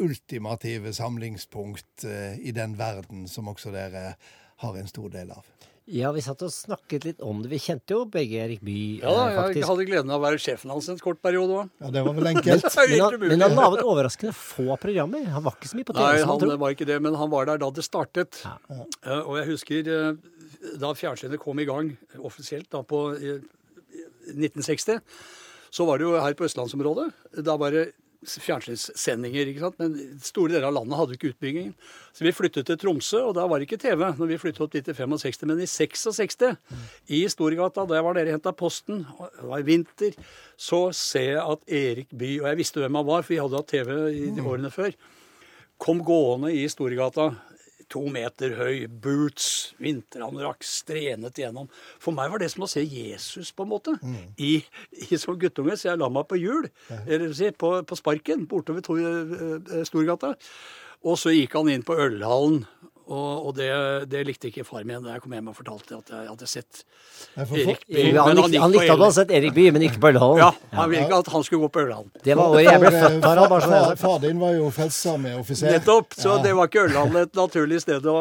ultimative 0.00 0.94
samlingspunkt 0.96 2.06
eh, 2.08 2.40
i 2.40 2.54
den 2.56 2.78
verden 2.80 3.26
som 3.28 3.52
også 3.52 3.74
dere 3.76 4.14
har 4.64 4.80
en 4.80 4.88
stor 4.88 5.12
del 5.12 5.36
av. 5.36 5.44
Ja, 5.92 6.08
vi 6.14 6.22
satt 6.24 6.40
og 6.40 6.48
snakket 6.48 7.04
litt 7.04 7.18
om 7.20 7.42
det. 7.42 7.50
Vi 7.52 7.58
kjente 7.60 7.92
jo 7.92 8.06
begge 8.08 8.38
Erik 8.40 8.62
Bye, 8.64 9.02
Ja 9.02 9.10
da, 9.12 9.24
eh, 9.26 9.32
jeg 9.34 9.38
faktisk. 9.38 9.66
hadde 9.68 9.84
gleden 9.90 10.12
av 10.14 10.22
å 10.22 10.24
være 10.24 10.38
sjefen 10.40 10.72
hans 10.72 10.88
en 10.88 11.00
kort 11.02 11.20
periode 11.20 11.52
òg. 11.52 11.72
Ja, 11.82 11.90
Det 11.92 12.04
var 12.06 12.16
vel 12.16 12.28
enkelt. 12.30 12.64
Men 12.88 13.02
han, 13.02 13.16
men 13.20 13.44
han 13.44 13.56
laget 13.58 13.84
overraskende 13.84 14.32
få 14.32 14.78
programmer. 14.80 15.26
Han 15.34 15.44
var 15.44 15.58
ikke 15.58 15.68
så 15.68 15.76
mye 15.76 15.88
på 15.90 15.96
TV 15.98 16.06
Nei, 16.06 16.24
han, 16.24 16.46
han 16.48 16.62
var 16.62 16.76
ikke 16.76 16.88
det, 16.88 16.96
men 17.04 17.18
han 17.20 17.30
var 17.32 17.50
der 17.50 17.60
da 17.60 17.68
det 17.76 17.84
startet. 17.84 18.40
Ja. 18.46 18.56
Uh, 19.04 19.20
og 19.20 19.36
jeg 19.40 19.50
husker 19.50 19.90
uh, 19.92 20.72
da 20.80 20.94
fjernsynet 20.96 21.42
kom 21.42 21.60
i 21.60 21.68
gang 21.68 21.92
offisielt 22.24 22.70
da 22.72 22.80
på 22.86 23.02
uh, 23.12 23.44
1960, 24.32 25.02
så 25.72 25.88
var 25.88 26.00
det 26.00 26.08
jo 26.08 26.16
her 26.16 26.38
på 26.38 26.48
østlandsområdet. 26.48 27.10
Da 27.44 27.58
var 27.60 27.76
det 27.76 27.90
fjernsynssendinger, 28.22 29.50
ikke 29.50 29.64
sant? 29.64 29.78
men 29.80 30.18
store 30.22 30.54
deler 30.54 30.68
av 30.68 30.76
landet 30.76 30.98
hadde 30.98 31.16
ikke 31.16 31.30
utbyggingen. 31.32 31.72
Så 32.14 32.26
vi 32.26 32.34
flyttet 32.34 32.68
til 32.68 32.78
Tromsø, 32.78 33.22
og 33.28 33.34
da 33.38 33.46
var 33.50 33.58
det 33.58 33.68
ikke 33.68 33.80
TV 33.82 34.04
når 34.04 34.30
vi 34.30 34.40
flyttet 34.42 34.62
opp 34.64 34.74
dit 34.74 34.86
til 34.86 34.96
65, 34.98 35.46
men 35.50 35.62
i 35.64 35.68
66, 35.70 36.52
i 37.18 37.22
Storgata, 37.32 37.86
der 37.90 38.04
var 38.04 38.18
dere 38.18 38.36
henta 38.36 38.54
posten, 38.56 39.04
og 39.18 39.32
det 39.38 39.48
var 39.50 39.62
i 39.62 39.66
vinter, 39.66 40.18
så 40.56 40.84
ser 40.96 41.32
jeg 41.34 41.42
at 41.42 41.74
Erik 41.82 42.12
Bye, 42.12 42.42
og 42.42 42.50
jeg 42.52 42.62
visste 42.62 42.82
hvem 42.82 43.00
han 43.00 43.08
var, 43.08 43.26
for 43.26 43.34
vi 43.34 43.40
hadde 43.42 43.58
hatt 43.58 43.72
TV 43.72 43.92
i 44.12 44.28
de 44.36 44.46
årene 44.46 44.72
før, 44.72 44.94
kom 45.82 46.02
gående 46.06 46.52
i 46.54 46.62
Storgata. 46.70 47.32
To 47.92 48.06
meter 48.08 48.54
høy, 48.56 48.86
boots, 48.88 49.74
vinteranorakk, 49.82 50.64
strenet 50.64 51.36
gjennom. 51.36 51.66
For 52.00 52.16
meg 52.16 52.30
var 52.32 52.40
det 52.40 52.48
som 52.54 52.64
å 52.64 52.70
se 52.70 52.80
Jesus, 52.80 53.50
på 53.52 53.66
en 53.66 53.72
måte, 53.74 53.96
i, 54.40 54.62
i 55.10 55.18
som 55.20 55.36
guttunge. 55.36 55.76
Så 55.76 55.90
jeg 55.90 56.00
la 56.00 56.08
meg 56.08 56.24
på 56.30 56.38
hjul, 56.40 56.70
eller 57.04 57.34
si, 57.36 57.50
på, 57.52 57.74
på 57.84 57.98
sparken, 58.00 58.46
bortover 58.48 58.80
to, 58.86 58.96
eh, 58.96 59.82
Storgata. 59.84 60.32
Og 61.04 61.18
så 61.18 61.34
gikk 61.34 61.58
han 61.58 61.68
inn 61.68 61.84
på 61.84 61.98
ølhallen, 61.98 62.62
og, 63.06 63.46
og 63.48 63.54
det, 63.56 63.68
det 64.12 64.20
likte 64.28 64.48
ikke 64.50 64.64
far 64.64 64.84
min 64.88 65.02
da 65.04 65.14
jeg 65.16 65.22
kom 65.24 65.32
hjem 65.34 65.48
og 65.50 65.56
fortalte 65.56 65.96
at 65.98 66.12
jeg 66.14 66.28
hadde 66.30 66.46
sett 66.50 66.82
Erik 67.36 67.82
Bye. 67.88 68.12
Ja, 68.14 68.24
han, 68.26 68.36
likte, 68.38 68.60
han 68.62 68.72
likte 68.74 68.92
at 68.92 69.00
du 69.00 69.04
hadde 69.06 69.16
sett 69.16 69.32
Erik 69.34 69.54
Bye, 69.56 69.72
men 69.74 69.82
ikke 69.86 70.00
på 70.02 70.10
Ølhallen. 70.12 70.38
Ja, 70.42 70.50
han 70.78 70.90
ville 70.92 71.04
ikke 71.06 71.18
at 71.22 71.30
han 71.34 71.44
skulle 71.46 71.66
gå 71.66 71.70
på 71.74 71.82
ølhallen. 71.86 72.10
Det 72.24 72.36
var 72.38 72.52
året 72.54 72.64
jeg 72.68 72.82
ble 72.84 72.92
eh, 72.92 72.98
født, 73.06 73.26
Harald. 73.26 73.50
Bare 73.52 73.68
sånn 73.68 74.00
far, 74.02 74.18
din 74.22 74.40
var 74.42 74.54
jo 74.56 74.70
Frelsesarmé-offiser. 74.78 75.74
Nettopp. 75.76 76.14
Så 76.18 76.36
Ja. 76.36 76.42
det 76.46 76.54
var 76.58 76.70
ikke 76.70 76.86
ølhallen 76.88 77.16
et 77.24 77.34
naturlig 77.38 77.80
sted 77.84 78.06
å 78.06 78.16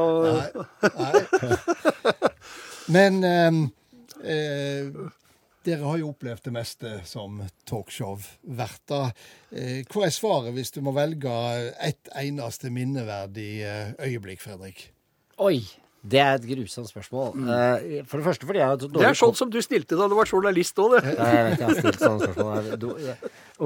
Men 2.92 3.24
ehm, 3.24 3.62
eh, 4.24 4.90
dere 5.68 5.86
har 5.86 6.00
jo 6.02 6.12
opplevd 6.12 6.48
det 6.48 6.54
meste 6.56 6.94
som 7.08 7.42
talkshow-verter. 7.70 9.12
Eh, 9.52 9.84
hva 9.92 10.08
er 10.08 10.16
svaret 10.16 10.56
hvis 10.56 10.74
du 10.76 10.82
må 10.86 10.94
velge 10.96 11.36
ett 11.82 12.12
eneste 12.18 12.72
minneverdig 12.74 13.52
eh, 13.68 13.94
øyeblikk, 14.08 14.42
Fredrik? 14.44 14.90
Oi! 15.42 15.62
Det 16.02 16.18
er 16.18 16.40
et 16.40 16.46
grusomt 16.50 16.90
spørsmål. 16.90 17.36
Mm. 17.38 18.08
For 18.10 18.18
det 18.18 18.26
første 18.26 18.48
fordi 18.50 18.58
jeg 18.58 18.68
har 18.72 18.80
dårlig 18.82 19.04
Det 19.04 19.10
er 19.12 19.18
sånn 19.20 19.36
som 19.38 19.52
du 19.54 19.60
stilte 19.62 20.00
da 20.00 20.08
du 20.10 20.16
var 20.18 20.26
journalist 20.26 20.80
òg, 20.82 20.96
det. 20.96 21.12
Jeg 21.14 21.44
vet 21.46 21.62
jeg 21.62 21.68
har 21.68 21.78
stilt 21.78 22.02
sånne 22.02 22.30
spørsmål. 22.32 22.72
Du, 22.82 22.88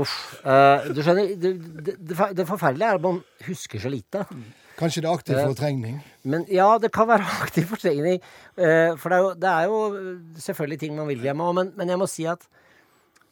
uff. 0.01 0.17
Eh, 0.43 0.89
du 0.91 0.99
skjønner, 0.99 1.31
det, 1.39 1.53
det, 1.63 1.95
det, 1.95 2.29
det 2.35 2.47
forferdelige 2.49 2.91
er 2.91 2.99
at 2.99 3.05
man 3.07 3.21
husker 3.47 3.79
så 3.85 3.93
lite. 3.93 4.25
Kanskje 4.75 5.03
det 5.03 5.09
er 5.09 5.15
aktiv 5.15 5.39
fortrengning? 5.39 5.99
Men 6.27 6.43
ja, 6.51 6.67
det 6.81 6.91
kan 6.95 7.07
være 7.07 7.27
aktiv 7.45 7.69
fortrengning. 7.69 8.19
eh, 8.57 8.91
for 8.99 9.11
det 9.11 9.17
er, 9.17 9.23
jo, 9.23 9.31
det 9.39 9.53
er 9.53 9.69
jo 9.69 9.79
selvfølgelig 10.47 10.79
ting 10.81 10.97
man 10.97 11.09
vil 11.11 11.23
glemme 11.23 11.47
òg, 11.47 11.55
men, 11.61 11.71
men 11.79 11.93
jeg 11.93 12.01
må 12.01 12.09
si 12.11 12.27
at 12.27 12.43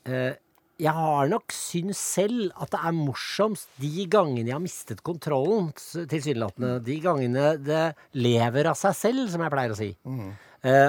eh, 0.08 0.34
jeg 0.82 0.94
har 0.96 1.30
nok 1.30 1.54
syntes 1.54 2.00
selv 2.02 2.50
at 2.60 2.72
det 2.74 2.80
er 2.82 2.96
morsomst 2.98 3.70
de 3.80 4.08
gangene 4.10 4.50
jeg 4.50 4.56
har 4.56 4.64
mistet 4.64 5.04
kontrollen, 5.06 5.70
tilsynelatende. 6.10 6.80
De 6.84 6.98
gangene 7.04 7.52
det 7.62 7.84
lever 8.18 8.72
av 8.72 8.80
seg 8.80 8.98
selv, 8.98 9.28
som 9.32 9.44
jeg 9.46 9.54
pleier 9.54 9.76
å 9.76 9.78
si. 9.78 9.92
Mm. 10.04 10.32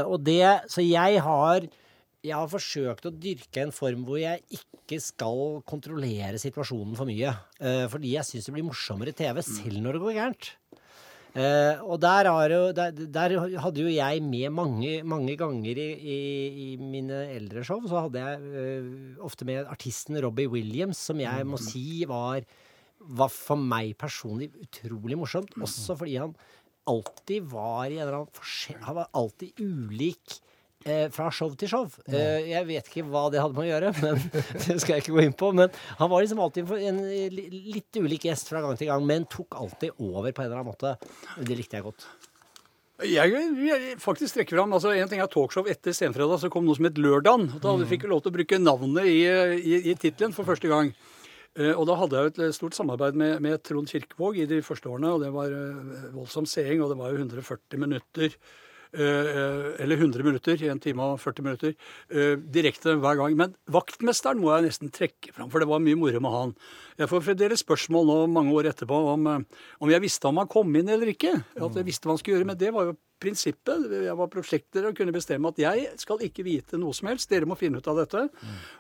og 0.08 0.16
det, 0.24 0.70
så 0.72 0.82
jeg 0.82 1.20
har 1.22 1.68
jeg 2.24 2.36
har 2.38 2.50
forsøkt 2.50 3.08
å 3.08 3.12
dyrke 3.12 3.64
en 3.64 3.72
form 3.74 4.04
hvor 4.08 4.20
jeg 4.20 4.42
ikke 4.56 4.98
skal 5.02 5.60
kontrollere 5.68 6.40
situasjonen 6.40 6.96
for 6.96 7.08
mye. 7.08 7.32
Uh, 7.60 7.84
fordi 7.92 8.14
jeg 8.16 8.28
syns 8.28 8.48
det 8.48 8.54
blir 8.56 8.66
morsommere 8.66 9.14
TV, 9.16 9.40
selv 9.44 9.80
når 9.84 9.98
det 9.98 10.04
går 10.04 10.16
gærent. 10.18 10.50
Uh, 11.34 11.82
og 11.90 11.98
der, 11.98 12.28
jo, 12.52 12.60
der, 12.76 12.94
der 12.94 13.32
hadde 13.58 13.82
jo 13.82 13.90
jeg 13.90 14.22
med 14.22 14.52
mange, 14.54 15.00
mange 15.02 15.34
ganger 15.36 15.80
i, 15.82 15.88
i, 15.98 16.18
i 16.64 16.68
mine 16.78 17.24
eldre 17.34 17.64
show, 17.66 17.82
så 17.90 18.04
hadde 18.06 18.22
jeg 18.22 18.52
uh, 18.54 19.24
ofte 19.26 19.48
med 19.48 19.66
artisten 19.66 20.20
Robbie 20.22 20.50
Williams, 20.50 21.02
som 21.10 21.20
jeg 21.20 21.48
må 21.48 21.58
si 21.60 22.04
var, 22.08 22.46
var 23.04 23.32
for 23.34 23.60
meg 23.60 23.96
personlig 24.00 24.52
utrolig 24.62 25.18
morsomt. 25.18 25.58
Også 25.60 25.98
fordi 25.98 26.20
han 26.22 26.36
alltid 26.88 27.50
var 27.52 27.88
i 27.88 27.98
en 27.98 28.04
eller 28.04 28.18
annen 28.20 28.34
forskjell 28.36 28.82
Han 28.84 28.98
var 28.98 29.12
alltid 29.16 29.60
ulik. 29.64 30.38
Eh, 30.84 31.06
fra 31.08 31.30
show 31.32 31.48
til 31.56 31.70
show. 31.70 31.86
Eh, 32.12 32.50
jeg 32.50 32.66
vet 32.68 32.88
ikke 32.90 33.06
hva 33.08 33.22
det 33.32 33.40
hadde 33.40 33.56
med 33.56 33.64
å 33.64 33.70
gjøre, 33.70 33.92
men 34.04 34.18
det 34.66 34.74
skal 34.82 34.98
jeg 34.98 35.04
ikke 35.06 35.14
gå 35.16 35.22
inn 35.24 35.36
på. 35.40 35.48
Men 35.56 35.70
han 35.96 36.10
var 36.12 36.20
liksom 36.20 36.42
alltid 36.44 36.68
en 36.76 36.98
litt 37.32 37.96
ulik 38.02 38.26
gjest 38.28 38.50
fra 38.52 38.60
gang 38.60 38.76
til 38.76 38.90
gang, 38.90 39.06
men 39.08 39.24
tok 39.32 39.56
alltid 39.56 39.96
over 39.96 40.28
på 40.36 40.44
en 40.44 40.50
eller 40.50 40.60
annen 40.60 40.68
måte. 40.74 40.92
Det 41.40 41.56
likte 41.56 41.78
jeg 41.80 41.86
godt. 41.86 42.04
Jeg 43.08 43.32
vil 43.56 43.86
faktisk 43.98 44.36
trekke 44.36 44.54
fram, 44.54 44.70
altså 44.76 44.92
En 44.94 45.08
ting 45.10 45.18
er 45.24 45.26
talkshow 45.32 45.66
etter 45.72 45.96
Senfredag, 45.96 46.36
så 46.44 46.50
kom 46.52 46.68
noe 46.68 46.76
som 46.78 46.86
het 46.86 47.00
Lørdagen. 47.00 47.48
Da 47.58 47.72
hadde- 47.72 47.88
fikk 47.90 48.04
vi 48.04 48.10
lov 48.12 48.20
til 48.22 48.30
å 48.30 48.36
bruke 48.36 48.60
navnet 48.62 49.08
i, 49.10 49.16
i, 49.24 49.80
i 49.90 49.94
tittelen 49.98 50.36
for 50.36 50.46
første 50.46 50.68
gang. 50.70 50.92
Eh, 51.56 51.72
og 51.72 51.88
da 51.88 51.96
hadde 51.98 52.20
jeg 52.20 52.28
jo 52.28 52.44
et 52.50 52.54
stort 52.60 52.76
samarbeid 52.76 53.16
med, 53.18 53.40
med 53.42 53.64
Trond 53.66 53.88
Kirkevåg 53.90 54.38
i 54.42 54.46
de 54.52 54.60
første 54.62 54.92
årene. 54.92 55.10
Og 55.16 55.24
det 55.24 55.32
var 55.34 55.48
eh, 55.48 56.06
voldsom 56.14 56.46
seing, 56.46 56.84
og 56.84 56.92
det 56.92 57.00
var 57.00 57.10
jo 57.16 57.24
140 57.24 57.82
minutter. 57.82 58.36
Eh, 58.94 59.82
eller 59.82 60.00
100 60.00 60.24
minutter, 60.26 60.56
1 60.56 60.82
time 60.82 61.02
og 61.02 61.20
40 61.22 61.46
minutter, 61.46 61.74
eh, 62.10 62.34
direkte 62.36 62.96
hver 63.00 63.18
gang. 63.20 63.36
Men 63.36 63.54
vaktmesteren 63.70 64.40
må 64.42 64.52
jeg 64.54 64.68
nesten 64.68 64.92
trekke 64.94 65.34
fram, 65.34 65.50
for 65.50 65.62
det 65.62 65.68
var 65.70 65.82
mye 65.84 65.98
moro 65.98 66.20
med 66.24 66.36
han. 66.36 66.54
Jeg 66.98 67.10
får 67.10 67.24
fremdeles 67.28 67.64
spørsmål 67.64 68.06
nå 68.08 68.18
mange 68.30 68.54
år 68.54 68.70
etterpå 68.72 69.00
om, 69.14 69.26
eh, 69.26 69.66
om 69.80 69.90
jeg 69.90 70.04
visste 70.04 70.30
om 70.30 70.38
han 70.38 70.50
kom 70.50 70.74
inn 70.76 70.88
eller 70.88 71.10
ikke. 71.12 71.34
At 71.56 71.74
jeg 71.74 71.84
visste 71.90 72.06
hva 72.06 72.14
han 72.14 72.18
skulle 72.22 72.38
gjøre, 72.38 72.46
Men 72.46 72.58
det 72.58 72.72
var 72.72 72.84
jo 72.84 72.96
prinsippet. 73.24 73.88
Jeg 74.04 74.16
var 74.18 74.30
prosjektleder 74.32 74.90
og 74.90 74.98
kunne 74.98 75.14
bestemme 75.14 75.50
at 75.50 75.60
jeg 75.60 75.88
skal 76.00 76.22
ikke 76.26 76.44
vite 76.46 76.80
noe 76.80 76.94
som 76.96 77.10
helst. 77.10 77.30
Dere 77.32 77.48
må 77.48 77.56
finne 77.58 77.80
ut 77.80 77.90
av 77.90 78.02
dette. 78.02 78.26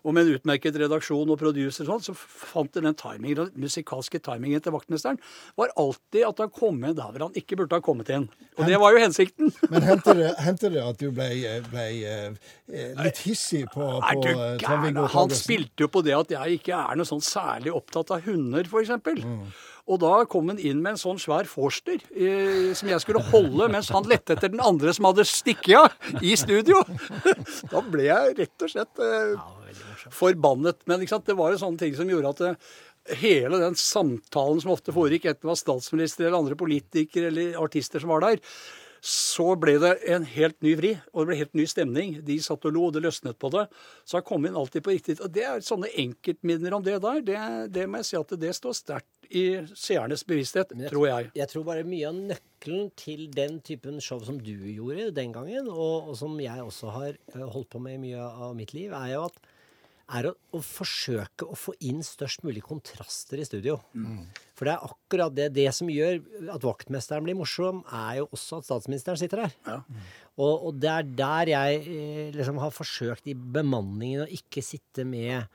Og 0.04 0.14
med 0.14 0.26
en 0.28 0.38
utmerket 0.38 0.76
redaksjon 0.84 1.32
og 1.32 1.40
producer 1.40 1.88
og 1.88 1.94
sånn, 1.94 2.04
så 2.10 2.14
fant 2.16 2.72
de 2.74 2.84
den 2.84 2.96
timingen, 2.98 3.50
den 3.50 3.64
musikalske 3.64 4.20
timingen 4.24 4.62
til 4.64 4.74
vaktmesteren 4.74 5.20
var 5.58 5.72
alltid 5.80 6.26
at 6.28 6.42
han 6.44 6.52
kom 6.54 6.80
inn 6.82 6.96
der 6.96 7.10
hvor 7.10 7.26
han 7.26 7.38
ikke 7.38 7.58
burde 7.60 7.78
ha 7.78 7.84
kommet 7.84 8.10
inn. 8.14 8.28
Og 8.58 8.68
det 8.68 8.78
var 8.80 8.94
jo 8.94 9.02
hensikten. 9.02 9.52
Men 9.72 9.86
hendte 9.88 10.16
det, 10.18 10.32
det 10.74 10.84
at 10.84 11.00
du 11.00 11.08
ble, 11.14 11.28
ble 11.70 11.86
eh, 12.08 12.96
litt 13.00 13.22
hissig 13.26 13.64
på, 13.72 13.86
på 14.00 14.24
eh? 14.30 14.56
Trond-Viggo 14.62 15.06
Han 15.14 15.34
spilte 15.34 15.86
jo 15.86 15.92
på 15.92 16.04
det 16.06 16.16
at 16.16 16.34
jeg 16.36 16.60
ikke 16.60 16.80
er 16.80 16.98
noe 16.98 17.08
sånn 17.08 17.24
særlig 17.24 17.74
opptatt 17.74 18.14
av 18.14 18.26
hunder, 18.28 18.66
f.eks. 18.68 18.94
Mm. 19.24 19.46
Og 19.84 20.00
da 20.00 20.12
kom 20.30 20.48
han 20.48 20.60
inn 20.62 20.80
med 20.80 20.94
en 20.94 21.00
sånn 21.00 21.18
svær 21.20 21.48
forster 21.48 22.00
eh, 22.16 22.70
som 22.76 22.88
jeg 22.88 23.02
skulle 23.04 23.20
holde, 23.28 23.68
mens 23.72 23.90
han 23.92 24.06
lette 24.08 24.33
etter 24.34 24.52
den 24.52 24.62
andre 24.64 24.94
som 24.94 25.08
hadde 25.08 25.26
stikket 25.28 25.78
av 25.80 26.22
i 26.24 26.34
studio. 26.38 26.82
da 27.72 27.84
ble 27.86 28.08
jeg 28.08 28.38
rett 28.40 28.66
og 28.66 28.72
slett 28.72 29.04
eh, 29.04 29.36
forbannet. 30.14 30.82
Men 30.90 31.04
det 31.04 31.38
var 31.38 31.54
jo 31.54 31.62
sånne 31.62 31.80
ting 31.80 31.96
som 31.96 32.10
gjorde 32.10 32.34
at 32.34 32.44
eh, 32.48 32.72
hele 33.24 33.60
den 33.60 33.76
samtalen 33.78 34.62
som 34.62 34.72
ofte 34.74 34.94
foregikk, 34.96 35.28
enten 35.28 35.44
det 35.44 35.52
var 35.52 35.60
statsminister 35.60 36.26
eller 36.26 36.40
andre 36.40 36.58
politikere 36.58 37.28
eller 37.32 37.60
artister 37.60 38.02
som 38.02 38.14
var 38.14 38.24
der, 38.24 38.40
så 39.04 39.50
ble 39.60 39.74
det 39.82 39.90
en 40.14 40.22
helt 40.24 40.56
ny 40.64 40.70
vri, 40.78 40.90
og 41.12 41.22
det 41.22 41.28
ble 41.28 41.36
helt 41.42 41.58
ny 41.58 41.66
stemning. 41.68 42.14
De 42.24 42.38
satt 42.40 42.64
og 42.64 42.72
lo, 42.72 42.86
og 42.88 42.94
det 42.94 43.02
løsnet 43.04 43.36
på 43.36 43.50
det. 43.52 43.66
Så 44.08 44.16
jeg 44.16 44.26
kom 44.30 44.46
inn 44.48 44.56
alltid 44.56 44.84
på 44.86 44.94
riktig 44.94 45.18
Og 45.20 45.28
det 45.34 45.44
er 45.44 45.64
sånne 45.64 45.90
enkeltminner 46.00 46.72
om 46.72 46.84
det 46.84 46.96
der. 47.04 47.20
Det, 47.26 47.36
det 47.74 47.84
må 47.84 48.00
jeg 48.00 48.08
si 48.08 48.16
at 48.16 48.32
det 48.40 48.54
står 48.56 48.78
sterkt 48.78 49.28
i 49.28 49.44
seernes 49.76 50.24
bevissthet, 50.24 50.72
tror 50.88 51.08
jeg. 51.10 51.30
Jeg 51.36 51.52
tror 51.52 51.66
bare 51.68 51.84
mye 51.84 52.08
av 52.08 52.16
nøkkelen 52.32 52.88
til 52.96 53.26
den 53.34 53.58
typen 53.66 54.00
show 54.04 54.24
som 54.24 54.38
du 54.40 54.54
gjorde 54.54 55.10
den 55.16 55.36
gangen, 55.36 55.68
og, 55.68 56.08
og 56.08 56.16
som 56.16 56.40
jeg 56.40 56.64
også 56.64 56.96
har 56.96 57.10
eh, 57.12 57.44
holdt 57.44 57.74
på 57.74 57.82
med 57.84 57.98
i 57.98 58.02
mye 58.06 58.24
av 58.24 58.56
mitt 58.56 58.72
liv, 58.76 58.94
er 58.96 59.18
jo 59.18 59.26
at 59.28 59.36
er 60.12 60.28
å, 60.28 60.32
å 60.52 60.60
forsøke 60.60 61.46
å 61.48 61.56
få 61.56 61.74
inn 61.88 62.02
størst 62.04 62.44
mulig 62.44 62.62
kontraster 62.66 63.40
i 63.40 63.46
studio. 63.46 63.78
For 64.54 64.68
det 64.68 64.74
er 64.74 64.86
akkurat 64.86 65.34
det. 65.34 65.48
Det 65.56 65.66
som 65.74 65.90
gjør 65.90 66.20
at 66.54 66.66
vaktmesteren 66.66 67.24
blir 67.26 67.38
morsom, 67.38 67.82
er 67.88 68.20
jo 68.20 68.28
også 68.36 68.60
at 68.60 68.68
statsministeren 68.68 69.20
sitter 69.20 69.44
der. 69.44 69.56
Ja. 69.66 69.78
Og, 70.34 70.68
og 70.68 70.80
det 70.82 70.90
er 70.92 71.08
der 71.22 71.52
jeg 71.54 71.80
eh, 71.84 72.28
liksom 72.34 72.60
har 72.62 72.74
forsøkt 72.74 73.30
i 73.30 73.34
bemanningen 73.34 74.26
å 74.26 74.30
ikke 74.34 74.62
sitte 74.64 75.06
med 75.08 75.46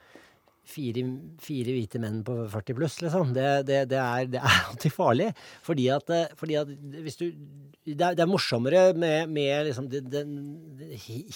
fire, 0.70 1.04
fire 1.44 1.76
hvite 1.76 2.02
menn 2.02 2.22
på 2.26 2.36
40 2.52 2.78
pluss, 2.78 3.00
liksom. 3.04 3.34
Det, 3.36 3.48
det, 3.70 3.82
det, 3.92 4.00
er, 4.00 4.30
det 4.36 4.44
er 4.44 4.60
alltid 4.70 4.96
farlig. 4.96 5.32
Fordi 5.66 5.90
at, 5.96 6.14
eh, 6.16 6.38
fordi 6.40 6.60
at 6.62 6.72
hvis 7.00 7.20
du 7.22 7.28
det 7.90 8.06
er, 8.06 8.18
er 8.22 8.30
morsommere 8.30 8.94
med, 8.94 9.32
med 9.34 9.66
liksom 9.70 9.88
den, 9.90 10.10
den 10.12 10.34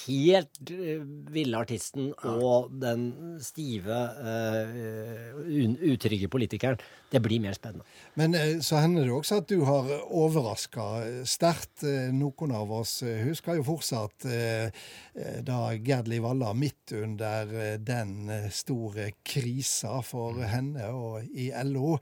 helt 0.03 0.71
eh, 0.73 1.05
ville 1.33 1.57
artisten 1.57 2.11
og 2.29 2.73
den 2.81 3.07
stive, 3.41 4.01
uh, 4.19 5.39
utrygge 5.93 6.29
politikeren. 6.29 6.81
Det 7.13 7.21
blir 7.21 7.43
mer 7.43 7.53
spennende. 7.53 7.85
Men 8.17 8.33
så 8.65 8.81
hender 8.81 9.05
det 9.05 9.13
også 9.13 9.39
at 9.43 9.49
du 9.51 9.61
har 9.67 9.89
overraska 10.09 10.87
sterkt. 11.29 11.85
Noen 12.13 12.53
av 12.57 12.71
oss 12.73 12.95
husker 13.05 13.59
jo 13.59 13.67
fortsatt 13.67 14.25
da 15.45 15.59
Gerd 15.77 16.09
Liv 16.09 16.25
Valla 16.25 16.55
midt 16.57 16.95
under 16.97 17.77
den 17.77 18.31
store 18.53 19.11
krisa 19.21 19.99
for 20.05 20.41
henne 20.41 20.89
og 20.89 21.29
i 21.37 21.51
LO 21.69 21.99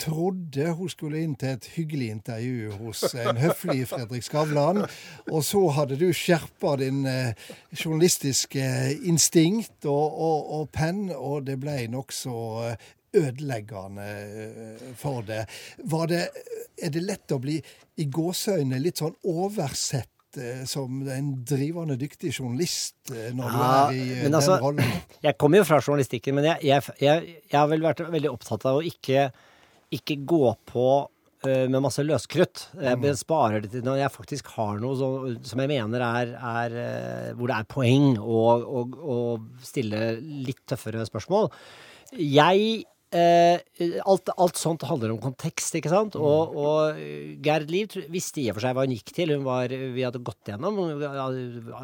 trodde 0.00 0.72
hun 0.76 0.90
skulle 0.90 1.20
inn 1.22 1.34
til 1.38 1.54
et 1.54 1.68
hyggelig 1.74 2.10
intervju 2.14 2.76
hos 2.80 3.04
en 3.14 3.38
høflig 3.40 3.86
Fredrik 3.90 4.24
Skavlan. 4.26 4.84
Og 5.30 5.44
så 5.44 5.62
hadde 5.76 5.98
du 6.00 6.08
skjerpa 6.16 6.76
din 6.80 7.04
eh, 7.08 7.34
journalistiske 7.74 8.64
instinkt 9.08 9.86
og, 9.88 10.16
og, 10.28 10.54
og 10.60 10.70
penn, 10.74 11.08
og 11.14 11.46
det 11.48 11.58
ble 11.62 11.76
nokså 11.92 12.38
eh, 12.68 12.88
ødeleggende 13.16 14.06
eh, 14.06 14.86
for 14.98 15.26
det. 15.26 15.44
det. 16.10 16.22
Er 16.80 16.94
det 16.94 17.04
lett 17.04 17.34
å 17.34 17.40
bli 17.42 17.58
i 18.00 18.06
gåseøyne 18.06 18.80
litt 18.82 19.02
sånn 19.04 19.16
oversett? 19.28 20.08
som 20.70 21.00
en 21.10 21.30
drivende 21.42 21.96
dyktig 21.98 22.28
journalist 22.36 23.10
når 23.10 23.48
ja, 23.48 23.48
du 23.50 23.62
er 23.64 23.96
i 23.96 24.18
den 24.28 24.36
altså, 24.38 24.60
rollen? 24.62 24.92
Jeg 25.26 25.34
kommer 25.42 25.58
jo 25.58 25.64
fra 25.66 25.80
journalistikken, 25.82 26.36
men 26.36 26.46
jeg, 26.46 26.68
jeg, 26.68 26.94
jeg, 27.02 27.32
jeg, 27.48 27.56
har 27.56 27.66
vel 27.66 27.82
vært 27.82 28.04
veldig 28.12 28.30
opptatt 28.30 28.68
av 28.70 28.78
å 28.78 28.84
ikke, 28.86 29.24
ikke 29.98 30.20
gå 30.30 30.52
på 30.70 30.86
Eh, 31.40 31.64
med 31.72 31.80
masse 31.80 32.02
løskrutt. 32.04 32.66
Jeg 32.76 32.98
mm. 33.00 33.04
sparer 33.16 33.62
det 33.64 33.70
til 33.72 33.84
når 33.86 34.02
jeg 34.02 34.12
faktisk 34.12 34.50
har 34.58 34.80
noe 34.82 34.96
så, 34.98 35.08
som 35.48 35.62
jeg 35.62 35.70
mener 35.70 36.02
er, 36.04 36.34
er, 36.36 36.74
eh, 36.82 37.30
Hvor 37.32 37.48
det 37.48 37.56
er 37.56 37.68
poeng 37.70 38.10
å 38.20 39.22
stille 39.64 40.18
litt 40.20 40.60
tøffere 40.68 41.06
spørsmål. 41.08 41.48
Jeg 42.20 42.66
Eh, 42.74 42.90
alt, 43.10 44.30
alt, 44.36 44.58
sånt 44.60 44.84
handler 44.86 45.10
om 45.14 45.18
kontekst, 45.22 45.74
ikke 45.74 45.90
sant? 45.90 46.14
Mm. 46.14 46.22
Og, 46.22 46.54
og 46.62 47.00
Gerd 47.42 47.70
Liv 47.72 47.96
visste 48.12 48.42
i 48.42 48.48
og 48.50 48.58
for 48.58 48.66
seg 48.66 48.76
hva 48.76 48.86
hun 48.86 48.94
gikk 48.94 49.10
til. 49.16 49.34
Hun 49.34 49.46
var, 49.46 49.72
vi 49.72 50.04
hadde 50.06 50.22
gått 50.22 50.52
gjennom 50.52 50.78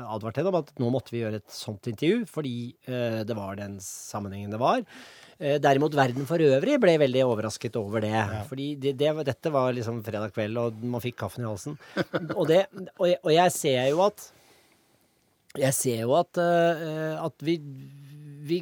advart 0.06 0.38
henne 0.38 0.52
om 0.52 0.60
at 0.60 0.70
nå 0.82 0.90
måtte 0.94 1.14
vi 1.14 1.24
gjøre 1.24 1.40
et 1.42 1.52
sånt 1.52 1.90
intervju, 1.90 2.24
fordi 2.30 2.56
eh, 2.86 3.22
det 3.26 3.36
var 3.38 3.58
den 3.58 3.78
sammenhengen 3.82 4.54
det 4.54 4.62
var. 4.62 4.84
Eh, 5.36 5.58
derimot 5.60 5.96
verden 5.96 6.24
for 6.28 6.40
øvrig 6.40 6.78
ble 6.80 6.94
veldig 7.02 7.26
overrasket 7.26 7.76
over 7.80 8.04
det. 8.04 8.14
Ja. 8.14 8.44
Fordi 8.48 8.70
det, 8.80 8.94
det, 9.00 9.12
dette 9.28 9.52
var 9.52 9.74
liksom 9.76 10.00
fredag 10.06 10.32
kveld, 10.36 10.62
og 10.62 10.86
man 10.94 11.04
fikk 11.04 11.18
kaffen 11.24 11.44
i 11.44 11.50
halsen. 11.50 11.76
og, 12.38 12.46
det, 12.48 12.64
og, 12.96 13.06
jeg, 13.10 13.20
og, 13.22 13.32
jeg 13.34 13.56
ser 13.58 13.82
jo 13.90 14.02
at 14.06 14.32
Jeg 15.56 15.72
ser 15.72 16.02
jo 16.02 16.12
at, 16.18 16.36
at 16.36 17.44
vi, 17.44 17.54
vi 18.46 18.60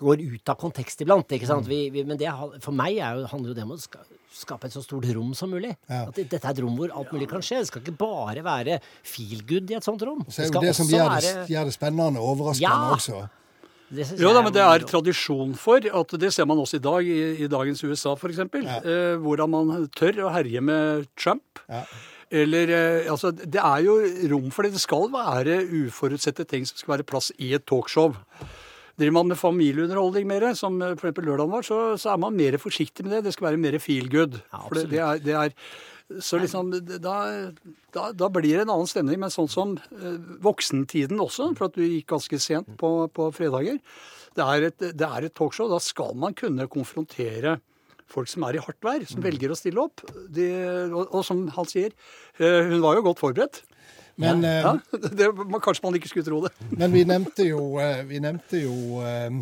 går 0.00 0.24
ut 0.24 0.52
av 0.52 0.58
kontekst 0.60 1.04
iblant. 1.04 1.30
ikke 1.32 1.48
sant? 1.48 1.68
Mm. 1.68 1.70
Vi, 1.70 1.80
vi, 1.94 2.04
men 2.08 2.20
det, 2.20 2.30
for 2.64 2.74
meg 2.76 2.96
jo, 2.98 3.28
handler 3.30 3.52
jo 3.52 3.56
det 3.58 3.66
om 3.66 3.74
å 3.76 3.78
skape 3.80 4.68
et 4.68 4.74
så 4.74 4.82
stort 4.84 5.06
rom 5.14 5.32
som 5.38 5.52
mulig. 5.54 5.74
Ja. 5.88 6.04
At 6.08 6.18
dette 6.18 6.40
er 6.42 6.50
et 6.50 6.64
rom 6.64 6.76
hvor 6.78 6.92
alt 6.94 7.14
mulig 7.14 7.30
kan 7.30 7.44
skje. 7.44 7.62
Det 7.62 7.70
skal 7.70 7.84
ikke 7.84 7.96
bare 8.02 8.44
være 8.46 8.80
feel 9.06 9.44
good 9.46 9.70
i 9.70 9.78
et 9.78 9.86
sånt 9.86 10.02
rom. 10.06 10.24
Så 10.28 10.46
er 10.46 10.50
det, 10.50 10.60
det, 10.60 10.66
det 10.68 10.76
som 10.80 10.90
gjør 10.90 11.08
det, 11.14 11.32
være... 11.36 11.48
gjør 11.54 11.70
det 11.70 11.78
spennende 11.78 12.22
og 12.22 12.34
overraskende 12.34 12.74
ja. 12.74 12.98
også. 12.98 13.24
Jo 13.94 14.32
da, 14.32 14.40
men 14.42 14.50
det 14.54 14.62
er 14.64 14.82
tradisjon 14.88 15.52
for 15.60 15.84
at 16.00 16.14
det 16.18 16.32
ser 16.34 16.48
man 16.50 16.58
også 16.58 16.80
i 16.80 16.82
dag, 16.82 17.06
i, 17.06 17.20
i 17.44 17.48
dagens 17.52 17.84
USA 17.84 18.14
f.eks. 18.16 18.40
Ja. 18.40 18.80
Eh, 18.80 19.14
hvordan 19.22 19.52
man 19.52 19.86
tør 19.94 20.24
å 20.24 20.32
herje 20.34 20.62
med 20.64 21.06
Trump. 21.20 21.62
Ja. 21.68 21.84
Eller 22.34 22.72
eh, 22.74 23.12
Altså, 23.12 23.30
det 23.30 23.60
er 23.60 23.84
jo 23.84 23.98
rom 24.32 24.50
for 24.54 24.66
det. 24.66 24.74
Det 24.74 24.82
skal 24.82 25.10
være 25.12 25.60
uforutsette 25.68 26.46
ting 26.50 26.66
som 26.66 26.80
skal 26.80 26.96
være 26.96 27.08
plass 27.08 27.30
i 27.38 27.52
et 27.54 27.66
talkshow. 27.68 28.16
Driver 28.94 29.16
man 29.16 29.32
med 29.32 29.40
familieunderholdning 29.40 30.28
mer, 30.30 30.46
som 30.54 30.76
f.eks. 30.92 31.18
lørdagen 31.18 31.50
var, 31.50 31.66
så, 31.66 31.80
så, 31.98 32.12
er 32.12 32.20
man 32.22 32.36
mer 32.38 32.58
forsiktig 32.62 33.06
med 33.06 33.16
det. 33.16 33.24
Det 33.26 33.34
skal 33.34 33.50
være 33.50 33.62
mer 33.64 33.78
feel 33.82 34.06
good. 34.12 34.38
Ja, 34.52 34.60
for 34.68 34.78
det, 34.78 34.86
det, 34.92 35.02
er, 35.02 35.22
det 35.24 35.34
er 35.40 35.56
så 36.20 36.38
liksom, 36.38 36.70
da, 37.00 37.16
da, 37.94 38.08
da, 38.12 38.28
blir 38.28 38.58
det 38.58 38.66
en 38.66 38.74
annen 38.74 38.90
stemning. 38.90 39.18
Men 39.22 39.32
sånn 39.32 39.50
som 39.50 39.76
eh, 39.96 40.18
voksentiden 40.44 41.22
også, 41.22 41.50
for 41.58 41.70
at 41.70 41.78
du 41.78 41.84
gikk 41.84 42.10
ganske 42.12 42.40
sent 42.42 42.74
på, 42.80 42.92
på 43.14 43.30
fredager. 43.34 43.80
Det 44.34 44.44
er, 44.44 44.68
et, 44.68 44.88
det 44.98 45.08
er, 45.08 45.26
et, 45.26 45.34
talkshow. 45.34 45.70
Da 45.72 45.80
skal 45.82 46.16
man 46.18 46.36
kunne 46.36 46.68
konfrontere 46.70 47.58
folk 48.10 48.28
som 48.28 48.44
er 48.46 48.58
i 48.58 48.62
hardt 48.62 48.82
vær, 48.84 49.02
som 49.08 49.22
mm. 49.22 49.26
velger 49.26 49.54
å 49.54 49.58
stille 49.58 49.80
opp. 49.80 50.04
De, 50.28 50.48
og, 50.90 51.06
og, 51.06 51.22
som 51.26 51.46
han 51.56 51.70
sier, 51.70 51.94
eh, 52.36 52.60
hun 52.68 52.82
var 52.84 52.98
jo 52.98 53.06
godt 53.08 53.22
forberedt. 53.24 53.64
Men, 54.16 54.44
ja, 54.46 54.50
ja, 54.62 54.72
eh, 54.92 55.10
det, 55.18 55.28
man, 55.34 55.60
kanskje 55.60 55.86
man 55.86 55.98
ikke 55.98 56.10
skulle 56.12 56.26
tro 56.26 56.40
det. 56.44 56.52
Men 56.70 56.94
vi 56.94 57.04
nevnte 57.08 57.46
jo, 57.48 57.64
eh, 57.82 58.04
vi 58.06 58.20
nevnte 58.22 58.62
jo 58.62 59.02
eh, 59.02 59.40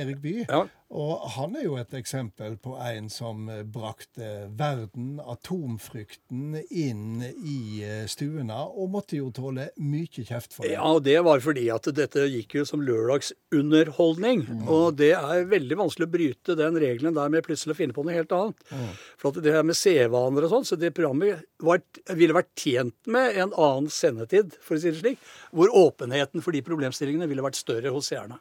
Erik 0.00 0.22
Bye. 0.22 0.46
Ja. 0.48 0.64
Og 0.88 1.24
han 1.34 1.52
er 1.58 1.66
jo 1.66 1.74
et 1.76 1.92
eksempel 1.98 2.54
på 2.64 2.72
en 2.80 3.10
som 3.12 3.42
brakte 3.68 4.46
verden, 4.56 5.18
atomfrykten, 5.20 6.56
inn 6.72 7.26
i 7.28 7.84
stuene, 8.08 8.56
og 8.72 8.94
måtte 8.94 9.18
jo 9.18 9.28
tåle 9.36 9.68
mye 9.76 10.24
kjeft 10.24 10.56
for 10.56 10.64
det. 10.64 10.72
Ja, 10.78 10.86
og 10.88 11.02
det 11.04 11.18
var 11.26 11.44
fordi 11.44 11.66
at 11.74 11.90
dette 11.92 12.24
gikk 12.32 12.56
jo 12.56 12.64
som 12.68 12.80
lørdagsunderholdning. 12.86 14.46
Mm. 14.48 14.64
Og 14.64 14.96
det 14.96 15.12
er 15.18 15.44
veldig 15.52 15.80
vanskelig 15.82 16.08
å 16.08 16.14
bryte 16.16 16.58
den 16.58 16.80
regelen 16.80 17.20
der 17.20 17.36
med 17.36 17.44
plutselig 17.44 17.76
å 17.76 17.80
finne 17.82 17.96
på 17.96 18.06
noe 18.08 18.16
helt 18.16 18.32
annet. 18.32 18.66
Mm. 18.72 18.90
For 19.20 19.28
at 19.28 19.44
det 19.44 19.56
her 19.58 19.68
med 19.68 19.76
sevaner 19.76 20.48
og 20.48 20.56
sånn, 20.56 20.68
så 20.72 20.80
det 20.80 20.94
programmet 20.96 21.44
var, 21.60 21.84
ville 22.16 22.40
vært 22.40 22.54
tjent 22.56 22.96
med 23.12 23.36
en 23.36 23.52
annen 23.52 23.92
sendetid, 23.92 24.56
for 24.64 24.80
å 24.80 24.82
si 24.82 24.94
det 24.94 25.02
slik, 25.04 25.32
hvor 25.52 25.68
åpenheten 25.84 26.40
for 26.40 26.56
de 26.56 26.64
problemstillingene 26.64 27.28
ville 27.28 27.44
vært 27.44 27.60
større 27.60 27.92
hos 27.92 28.08
seerne. 28.08 28.40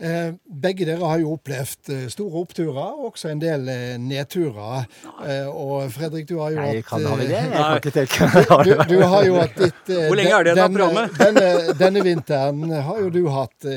Eh, 0.00 0.32
begge 0.62 0.86
dere 0.88 1.04
har 1.04 1.18
jo 1.20 1.34
opplevd 1.36 1.90
eh, 1.92 2.04
store 2.08 2.40
oppturer, 2.40 2.94
og 2.96 3.10
også 3.10 3.28
en 3.34 3.42
del 3.42 3.68
eh, 3.68 3.98
nedturer. 4.00 4.86
Eh, 5.26 5.48
og 5.48 5.92
Fredrik, 5.92 6.24
du 6.28 6.38
har 6.40 6.54
jo 6.54 6.64
hatt 6.64 6.88
kan 6.88 7.04
ha 7.04 7.18
det? 7.20 7.28
Jeg 7.34 7.50
kan 7.52 7.76
ikke 7.76 7.92
tenke 7.98 8.30
du, 8.64 8.72
du, 8.94 8.96
har 9.04 9.28
jo 9.28 9.36
hatt 9.36 9.60
ditt 9.60 9.92
Hvor 9.92 10.16
lenge 10.16 10.38
er 10.38 10.48
det 10.48 10.56
denne 10.56 10.78
programmet? 10.78 11.20
Denne, 11.20 11.76
denne, 11.76 12.04
vinteren 12.06 12.64
har 12.88 13.00
jo 13.04 13.12
du 13.12 13.22
hatt 13.34 13.68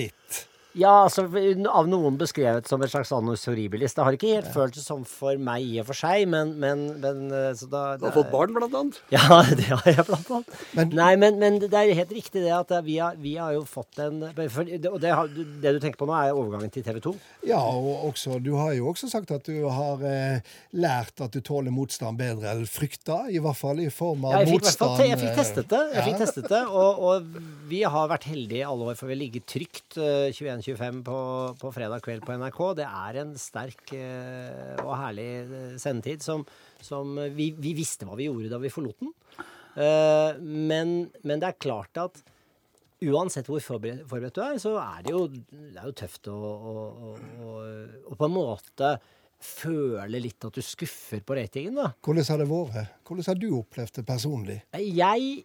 ditt. 0.00 0.44
Ja, 0.76 1.06
altså 1.06 1.24
av 1.26 1.88
noen 1.88 2.18
beskrevet 2.20 2.68
som 2.68 2.82
et 2.84 2.92
slags 2.92 3.12
annus 3.16 3.46
horribilis. 3.48 3.94
Det 3.96 4.04
har 4.04 4.16
ikke 4.16 4.32
helt 4.34 4.50
ja. 4.50 4.54
føltes 4.54 4.86
som 4.86 5.04
for 5.08 5.38
meg 5.40 5.64
i 5.64 5.80
og 5.80 5.88
for 5.88 5.96
seg, 5.98 6.26
men, 6.28 6.54
men, 6.60 6.86
men 7.00 7.30
så 7.56 7.68
da, 7.72 7.84
Du 8.00 8.06
har 8.08 8.14
fått 8.16 8.32
barn, 8.34 8.52
blant 8.56 8.76
annet? 8.76 9.00
Ja, 9.16 9.40
det 9.48 9.70
har 9.70 9.86
jeg 9.88 10.04
blant 10.08 10.30
annet. 10.38 10.58
Men, 10.76 10.92
Nei, 10.96 11.12
men, 11.20 11.40
men, 11.40 11.58
det 11.62 11.72
er 11.72 11.92
helt 11.96 12.12
riktig 12.14 12.44
det 12.44 12.52
at 12.54 12.72
vi 12.84 12.98
har, 13.00 13.16
vi 13.20 13.36
har 13.40 13.54
jo 13.56 13.64
fått 13.68 14.00
en 14.04 14.20
for, 14.52 14.68
Og 14.92 15.00
det, 15.00 15.12
det, 15.62 15.74
du 15.76 15.80
tenker 15.80 16.00
på 16.00 16.08
nå, 16.08 16.16
er 16.18 16.36
overgangen 16.36 16.72
til 16.74 16.84
TV 16.84 17.00
2? 17.04 17.14
Ja, 17.48 17.60
og 17.62 18.08
også, 18.10 18.38
du 18.42 18.52
har 18.58 18.74
jo 18.76 18.90
også 18.92 19.08
sagt 19.10 19.32
at 19.34 19.48
du 19.48 19.64
har 19.72 20.02
eh, 20.06 20.54
lært 20.76 21.24
at 21.24 21.34
du 21.34 21.40
tåler 21.44 21.74
motstand 21.74 22.20
bedre 22.20 22.52
eller 22.52 22.68
frykter, 22.68 23.30
i 23.32 23.40
hvert 23.42 23.58
fall 23.58 23.80
i 23.84 23.88
form 23.92 24.26
av 24.28 24.36
ja, 24.36 24.44
jeg 24.44 24.58
motstand. 24.58 24.96
Fikk, 25.00 25.10
jeg 25.12 25.20
fikk 25.22 25.40
testet 25.40 25.72
det, 25.72 25.82
jeg 25.94 26.06
fikk 26.10 26.20
testet 26.24 26.50
det 26.52 26.62
og, 26.66 27.02
og, 27.08 27.42
vi 27.66 27.80
har 27.82 28.10
vært 28.10 28.28
heldige 28.30 28.62
i 28.62 28.66
alle 28.66 28.92
år, 28.92 28.98
for 28.98 29.08
vi 29.08 29.16
har 29.16 29.20
ligget 29.24 29.46
trygt 29.50 29.96
uh, 29.98 30.28
21 30.30 30.62
25 30.66 31.02
på, 31.06 31.18
på, 31.60 31.72
fredag 31.74 32.04
kveld 32.04 32.24
på 32.26 32.36
NRK. 32.38 32.60
Det 32.80 32.86
er 32.86 33.18
en 33.22 33.34
sterk 33.40 33.92
uh, 33.94 34.84
og 34.84 34.94
herlig 35.00 35.28
uh, 35.50 35.74
sendetid 35.80 36.24
som, 36.24 36.44
som 36.82 37.16
vi, 37.36 37.52
vi, 37.54 37.74
visste 37.78 38.08
hva 38.08 38.18
vi 38.18 38.28
gjorde 38.28 38.52
da 38.52 38.60
vi 38.62 38.72
forlot 38.72 39.04
den. 39.04 39.12
Uh, 39.76 40.38
men, 40.40 40.96
men, 41.22 41.42
det 41.42 41.50
er 41.50 41.60
klart 41.60 42.00
at 42.00 42.22
uansett 43.06 43.48
hvor 43.50 43.60
forberedt 43.60 44.38
du 44.38 44.42
er, 44.42 44.56
så 44.62 44.76
er 44.80 45.04
det 45.04 45.12
jo, 45.12 45.26
det 45.28 45.76
er 45.76 45.90
jo 45.90 45.96
tøft 46.00 46.30
å, 46.32 46.36
å, 46.36 46.76
å, 47.12 47.56
å, 48.06 48.16
på 48.16 48.28
en 48.28 48.36
måte 48.36 48.94
føle 49.46 50.18
litt 50.22 50.46
at 50.48 50.56
du 50.56 50.64
skuffer 50.64 51.20
på 51.20 51.36
ratingen, 51.36 51.76
da. 51.76 51.90
Hvordan 52.02 52.24
har 52.30 52.40
det 52.40 52.48
vært? 52.48 52.96
Hvordan 53.04 53.28
har 53.28 53.38
du 53.42 53.50
opplevd 53.58 54.00
det 54.00 54.06
personlig? 54.08 54.62
Jeg 54.80 55.44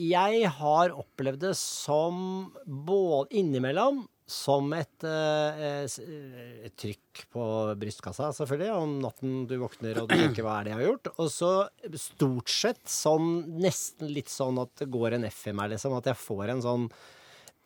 jeg 0.00 0.48
har 0.56 0.94
opplevd 0.96 1.42
det 1.44 1.56
som 1.58 2.48
både 2.64 3.36
innimellom 3.36 4.06
som 4.30 4.70
et, 4.76 5.04
eh, 5.04 5.84
et, 5.90 6.74
trykk 6.78 7.24
på 7.34 7.44
brystkassa, 7.80 8.30
selvfølgelig, 8.36 8.70
om 8.78 8.96
natten 9.02 9.44
du 9.50 9.56
våkner 9.60 10.02
og 10.02 10.10
du 10.10 10.16
tenker 10.22 10.46
'hva 10.46 10.60
er 10.60 10.68
det 10.68 10.74
jeg 10.74 10.80
har 10.80 10.88
gjort'? 10.88 11.12
Og 11.18 11.30
så 11.34 11.52
stort 11.98 12.52
sett 12.54 12.84
sånn 12.88 13.30
nesten 13.60 14.12
litt 14.14 14.30
sånn 14.30 14.60
at 14.62 14.74
det 14.78 14.90
går 14.90 15.18
en 15.18 15.26
F 15.28 15.48
i 15.50 15.56
meg, 15.56 15.72
liksom. 15.74 15.96
At 15.98 16.06
jeg 16.12 16.20
får 16.20 16.54
en 16.54 16.62
sånn 16.62 16.86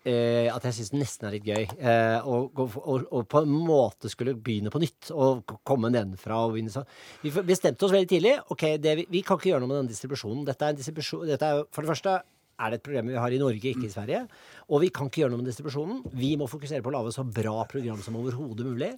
eh, 0.05 0.49
At 0.53 0.65
jeg 0.69 0.77
syns 0.79 0.93
det 0.93 1.01
nesten 1.01 1.29
er 1.29 1.37
litt 1.37 1.49
gøy. 1.49 1.65
Eh, 1.65 2.19
og, 2.25 2.59
og, 2.61 3.07
og, 3.11 3.23
på 3.29 3.45
en 3.45 3.55
måte 3.55 4.11
skulle 4.13 4.37
begynne 4.37 4.73
på 4.73 4.81
nytt 4.83 5.13
og 5.13 5.57
komme 5.65 5.93
nedenfra. 5.93 6.45
Og 6.45 6.57
begynne 6.57 6.73
sånn. 6.73 6.89
Vi 7.25 7.33
bestemte 7.45 7.85
oss 7.85 7.95
veldig 7.95 8.11
tidlig. 8.11 8.39
ok, 8.49 8.65
det, 8.81 8.97
vi, 9.01 9.09
vi, 9.11 9.25
kan 9.27 9.41
ikke 9.41 9.53
gjøre 9.53 9.65
noe 9.65 9.73
med 9.73 9.83
den 9.83 9.93
distribusjonen. 9.93 10.45
Dette 10.49 10.65
er, 10.65 10.75
en 10.75 10.81
distribusjon, 10.81 11.29
dette 11.29 11.51
er 11.51 11.67
for 11.71 11.85
det 11.85 11.93
første 11.93 12.23
er 12.59 12.73
det 12.73 12.81
et 12.81 12.87
problem 12.87 13.13
vi 13.13 13.21
har 13.21 13.35
i 13.35 13.41
Norge, 13.43 13.73
ikke 13.75 13.89
i 13.89 13.93
Sverige. 13.93 14.25
Og 14.71 14.85
vi 14.85 14.93
kan 14.95 15.11
ikke 15.11 15.25
gjøre 15.25 15.35
noe 15.35 15.43
med 15.43 15.51
distribusjonen. 15.51 16.03
Vi 16.17 16.35
må 16.41 16.49
fokusere 16.51 16.85
på 16.85 16.93
å 16.93 16.97
lage 16.99 17.15
så 17.15 17.27
bra 17.27 17.65
program 17.71 18.03
som 18.05 18.19
overhodet 18.21 18.67
mulig. 18.69 18.93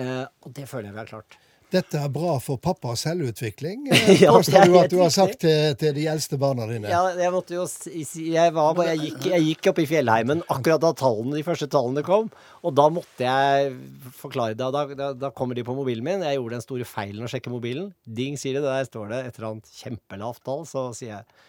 Eh, 0.00 0.26
og 0.44 0.52
det 0.56 0.68
føler 0.70 0.90
jeg 0.90 0.96
vi 0.98 1.02
har 1.02 1.14
klart. 1.14 1.40
Dette 1.70 2.00
er 2.02 2.10
bra 2.10 2.32
for 2.42 2.58
pappas 2.58 3.04
selvutvikling, 3.06 3.84
er 3.94 4.24
påstår 4.26 4.64
du 4.66 4.72
at 4.80 4.90
du 4.90 4.96
har 4.98 5.12
sagt 5.14 5.36
til, 5.44 5.76
til 5.78 5.92
de 5.94 6.06
eldste 6.10 6.34
barna 6.40 6.66
dine. 6.66 6.90
Ja, 6.90 7.04
jeg 7.14 7.30
måtte 7.30 7.54
jo 7.54 7.66
si, 7.70 8.24
jeg, 8.32 8.54
var, 8.56 8.80
jeg, 8.88 8.98
gikk, 9.04 9.28
jeg 9.30 9.44
gikk 9.46 9.68
opp 9.70 9.78
i 9.78 9.86
fjellheimen 9.86 10.42
akkurat 10.50 10.82
da 10.82 10.90
tallene, 10.98 11.36
de 11.38 11.44
første 11.46 11.68
tallene 11.70 12.02
kom. 12.06 12.26
Og 12.66 12.74
da 12.74 12.88
måtte 12.90 13.22
jeg 13.22 13.70
forklare 14.18 14.58
det. 14.58 14.66
Da, 14.74 14.82
da, 14.98 15.12
da 15.14 15.30
kommer 15.36 15.54
de 15.58 15.64
på 15.66 15.76
mobilen 15.78 16.06
min. 16.06 16.26
Jeg 16.26 16.40
gjorde 16.40 16.58
den 16.58 16.66
store 16.66 16.88
feilen 16.90 17.28
å 17.28 17.30
sjekke 17.30 17.54
mobilen. 17.54 17.92
Ding, 18.02 18.34
sier 18.40 18.58
det. 18.58 18.66
Der 18.66 18.90
står 18.90 19.14
det 19.14 19.22
et 19.28 19.38
eller 19.38 19.52
annet 19.52 19.70
kjempelavt 19.78 20.42
tall. 20.50 20.66
Så 20.68 20.88
sier 20.98 21.20
jeg 21.20 21.46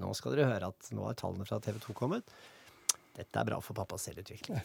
nå 0.00 0.14
skal 0.16 0.36
dere 0.36 0.52
høre 0.52 0.70
at 0.72 0.92
nå 0.94 1.08
har 1.08 1.18
tallene 1.18 1.46
fra 1.48 1.60
TV 1.62 1.80
2 1.82 1.96
kommet. 1.98 2.38
Dette 3.18 3.40
er 3.40 3.46
bra 3.48 3.56
for 3.58 3.74
pappas 3.74 4.04
selvutvikling. 4.06 4.60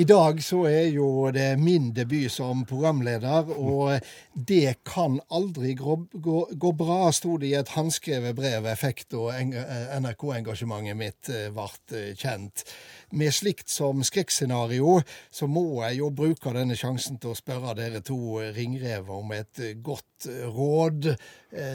I 0.00 0.04
dag 0.08 0.38
så 0.40 0.62
er 0.70 0.86
jo 0.94 1.28
det 1.34 1.58
min 1.60 1.90
debut 1.92 2.32
som 2.32 2.62
programleder, 2.68 3.50
og 3.52 4.00
det 4.32 4.78
kan 4.88 5.18
aldri 5.28 5.74
gå, 5.76 5.98
gå, 6.12 6.38
gå 6.56 6.72
bra, 6.78 7.10
sto 7.12 7.36
det 7.42 7.50
i 7.50 7.58
et 7.58 7.74
håndskrevet 7.74 8.38
brev 8.38 8.70
jeg 8.70 8.80
fikk 8.80 9.04
da 9.12 9.36
NRK-engasjementet 10.00 10.96
mitt 10.96 11.28
eh, 11.28 11.50
ble 11.52 11.68
eh, 11.98 12.14
kjent. 12.16 12.64
Med 13.12 13.34
slikt 13.34 13.68
som 13.68 14.00
skrekkscenario, 14.06 15.02
så 15.30 15.48
må 15.50 15.82
jeg 15.82 15.98
jo 16.00 16.08
bruke 16.16 16.54
denne 16.56 16.76
sjansen 16.78 17.18
til 17.20 17.34
å 17.34 17.36
spørre 17.36 17.74
dere 17.76 18.00
to 18.04 18.38
eh, 18.40 18.52
ringrever 18.56 19.18
om 19.18 19.34
et 19.36 19.60
eh, 19.60 19.74
godt 19.76 20.28
eh, 20.30 20.46
råd. 20.48 21.12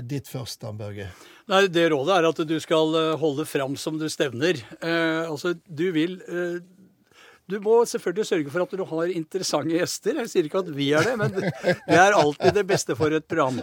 Ditt 0.09 0.25
først, 0.25 0.63
Dan 0.63 0.79
Børge. 0.79 1.11
Nei, 1.51 1.67
Det 1.69 1.83
rådet 1.93 2.15
er 2.15 2.25
at 2.31 2.39
du 2.49 2.55
skal 2.57 2.95
holde 3.21 3.45
fram 3.45 3.75
som 3.77 3.99
du 4.01 4.07
stevner. 4.09 4.57
Eh, 4.81 5.21
altså, 5.29 5.53
du 5.69 5.91
vil 5.93 6.17
eh, 6.25 6.57
Du 7.47 7.55
må 7.63 7.77
selvfølgelig 7.87 8.25
sørge 8.27 8.51
for 8.51 8.65
at 8.65 8.73
du 8.75 8.81
har 8.89 9.11
interessante 9.15 9.71
gjester. 9.71 10.17
Jeg 10.19 10.29
sier 10.33 10.47
ikke 10.49 10.59
at 10.65 10.71
vi 10.75 10.89
er 10.97 11.05
det, 11.07 11.13
men 11.21 11.31
det 11.31 11.95
er 11.95 12.15
alltid 12.17 12.53
det 12.57 12.65
beste 12.67 12.95
for 12.99 13.13
et 13.15 13.23
program. 13.31 13.61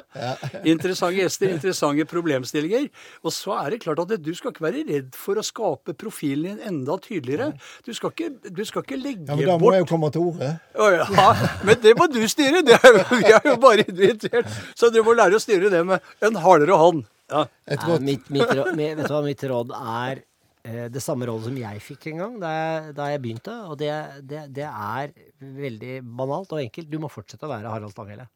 Interessante 0.65 1.19
gjester, 1.19 1.51
interessante 1.53 2.07
problemstillinger. 2.09 2.87
Og 3.25 3.35
så 3.37 3.53
er 3.61 3.75
det 3.75 3.83
klart 3.85 4.01
at 4.07 4.15
du 4.25 4.31
skal 4.35 4.55
ikke 4.55 4.65
være 4.65 4.85
redd 4.89 5.11
for 5.21 5.37
å 5.41 5.45
skape 5.45 5.93
profilen 6.01 6.57
din 6.57 6.65
enda 6.71 6.97
tydeligere. 7.05 7.51
Du 7.85 7.93
skal 7.97 8.15
ikke, 8.15 8.31
du 8.57 8.65
skal 8.69 8.85
ikke 8.87 9.01
legge 9.01 9.29
Ja, 9.29 9.37
men 9.37 9.47
Da 9.53 9.59
må 9.59 9.67
bort 9.67 9.77
jeg 9.79 9.85
jo 9.85 9.91
komme 9.93 10.11
til 10.17 10.27
orde. 10.31 10.51
Å 10.81 10.89
ja, 10.97 11.29
men 11.69 11.81
det 11.85 11.95
må 12.01 12.09
du 12.13 12.21
styre. 12.31 12.65
Det 12.65 12.79
er, 12.81 13.01
jo- 13.03 13.19
vi 13.21 13.33
er 13.37 13.51
jo 13.53 13.57
bare 13.69 13.85
invitert. 13.89 14.49
Så 14.81 14.89
du 14.95 15.03
må 15.07 15.13
lære 15.17 15.37
å 15.37 15.43
styre 15.45 15.69
det 15.73 15.85
med 15.87 16.01
en 16.25 16.41
hardere 16.45 16.77
hånd. 16.81 17.05
Ja. 17.33 17.47
Et 17.69 17.81
godt. 17.81 18.01
Ja, 18.01 18.05
mitt, 18.05 18.27
mitt, 18.33 18.49
råd, 18.49 18.73
mi- 18.77 18.91
vet 18.97 19.07
du 19.09 19.13
hva 19.15 19.23
mitt 19.25 19.45
råd 19.49 19.71
er? 19.77 20.25
Eh, 20.65 20.87
det 20.89 21.03
samme 21.05 21.27
rådet 21.29 21.51
som 21.51 21.57
jeg 21.61 21.81
fikk 21.85 22.07
en 22.15 22.23
gang 22.23 22.37
da 22.41 22.51
jeg, 22.55 22.95
da 22.97 23.09
jeg 23.13 23.21
begynte. 23.21 23.57
Og 23.69 23.77
det, 23.81 23.91
det, 24.25 24.47
det 24.57 24.65
er 24.65 25.13
veldig 25.45 25.99
banalt 26.17 26.55
og 26.57 26.63
enkelt. 26.63 26.89
Du 26.89 26.97
må 27.03 27.13
fortsette 27.13 27.45
å 27.45 27.53
være 27.53 27.69
Harald 27.69 27.93
Stanghelle. 27.93 28.27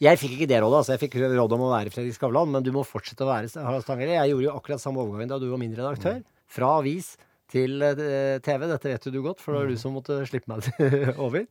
Jeg 0.00 0.20
fikk 0.20 0.36
ikke 0.38 0.48
det 0.48 0.62
rådet. 0.62 0.80
altså 0.80 0.94
Jeg 0.94 1.02
fikk 1.04 1.18
råd 1.20 1.56
om 1.58 1.66
å 1.66 1.72
være 1.74 1.92
Fredrik 1.92 2.16
Skavlan, 2.16 2.52
men 2.54 2.64
du 2.64 2.72
må 2.72 2.86
fortsette 2.88 3.26
å 3.26 3.28
være 3.28 3.52
Harald 3.60 3.84
Stanghelle. 3.84 4.16
Jeg 4.16 4.32
gjorde 4.32 4.48
jo 4.48 4.56
akkurat 4.56 4.82
samme 4.84 5.02
overgangen 5.04 5.34
da 5.34 5.40
du 5.42 5.48
var 5.50 5.60
min 5.60 5.74
redaktør. 5.76 6.22
Fra 6.48 6.76
avis 6.80 7.16
til 7.52 7.82
eh, 7.84 8.38
TV. 8.44 8.64
Dette 8.70 8.92
vet 8.94 9.10
du 9.12 9.20
godt, 9.24 9.42
for 9.44 9.52
det 9.52 9.60
var 9.60 9.72
du 9.72 9.80
som 9.80 9.94
måtte 9.96 10.18
slippe 10.28 10.52
meg 10.52 10.64
over. 11.26 11.44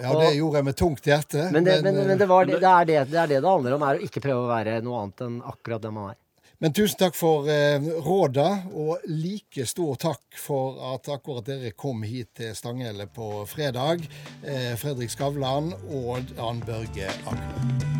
Ja, 0.00 0.14
det 0.16 0.32
gjorde 0.38 0.60
jeg 0.60 0.68
med 0.70 0.80
tungt 0.80 1.08
hjerte. 1.08 1.46
Men 1.52 1.68
det, 1.68 1.80
men, 1.84 2.00
eh, 2.00 2.08
men 2.12 2.20
det, 2.20 2.28
var, 2.30 2.48
det, 2.48 2.60
det, 2.62 2.72
er 2.72 2.88
det, 2.88 2.98
det 3.12 3.20
er 3.26 3.32
det 3.34 3.42
det 3.44 3.52
handler 3.52 3.76
om, 3.76 3.84
er 3.84 4.00
å 4.00 4.08
ikke 4.08 4.24
prøve 4.24 4.46
å 4.46 4.50
være 4.50 4.80
noe 4.84 5.04
annet 5.04 5.24
enn 5.26 5.38
akkurat 5.52 5.84
det 5.84 5.92
man 5.96 6.12
er. 6.14 6.20
Men 6.60 6.74
tusen 6.76 6.98
takk 7.00 7.14
for 7.16 7.46
eh, 7.48 7.80
råda, 8.04 8.48
og 8.76 9.06
like 9.08 9.64
stor 9.64 9.96
takk 9.96 10.36
for 10.36 10.76
at 10.90 11.08
akkurat 11.08 11.48
dere 11.48 11.72
kom 11.72 12.04
hit 12.04 12.34
til 12.36 12.52
Stanghelle 12.56 13.08
på 13.08 13.30
fredag. 13.48 14.04
Eh, 14.44 14.76
Fredrik 14.76 15.08
Skavlan 15.08 15.72
og 15.88 16.36
Dan 16.36 16.60
Børge 16.68 17.08
Akre. 17.24 17.99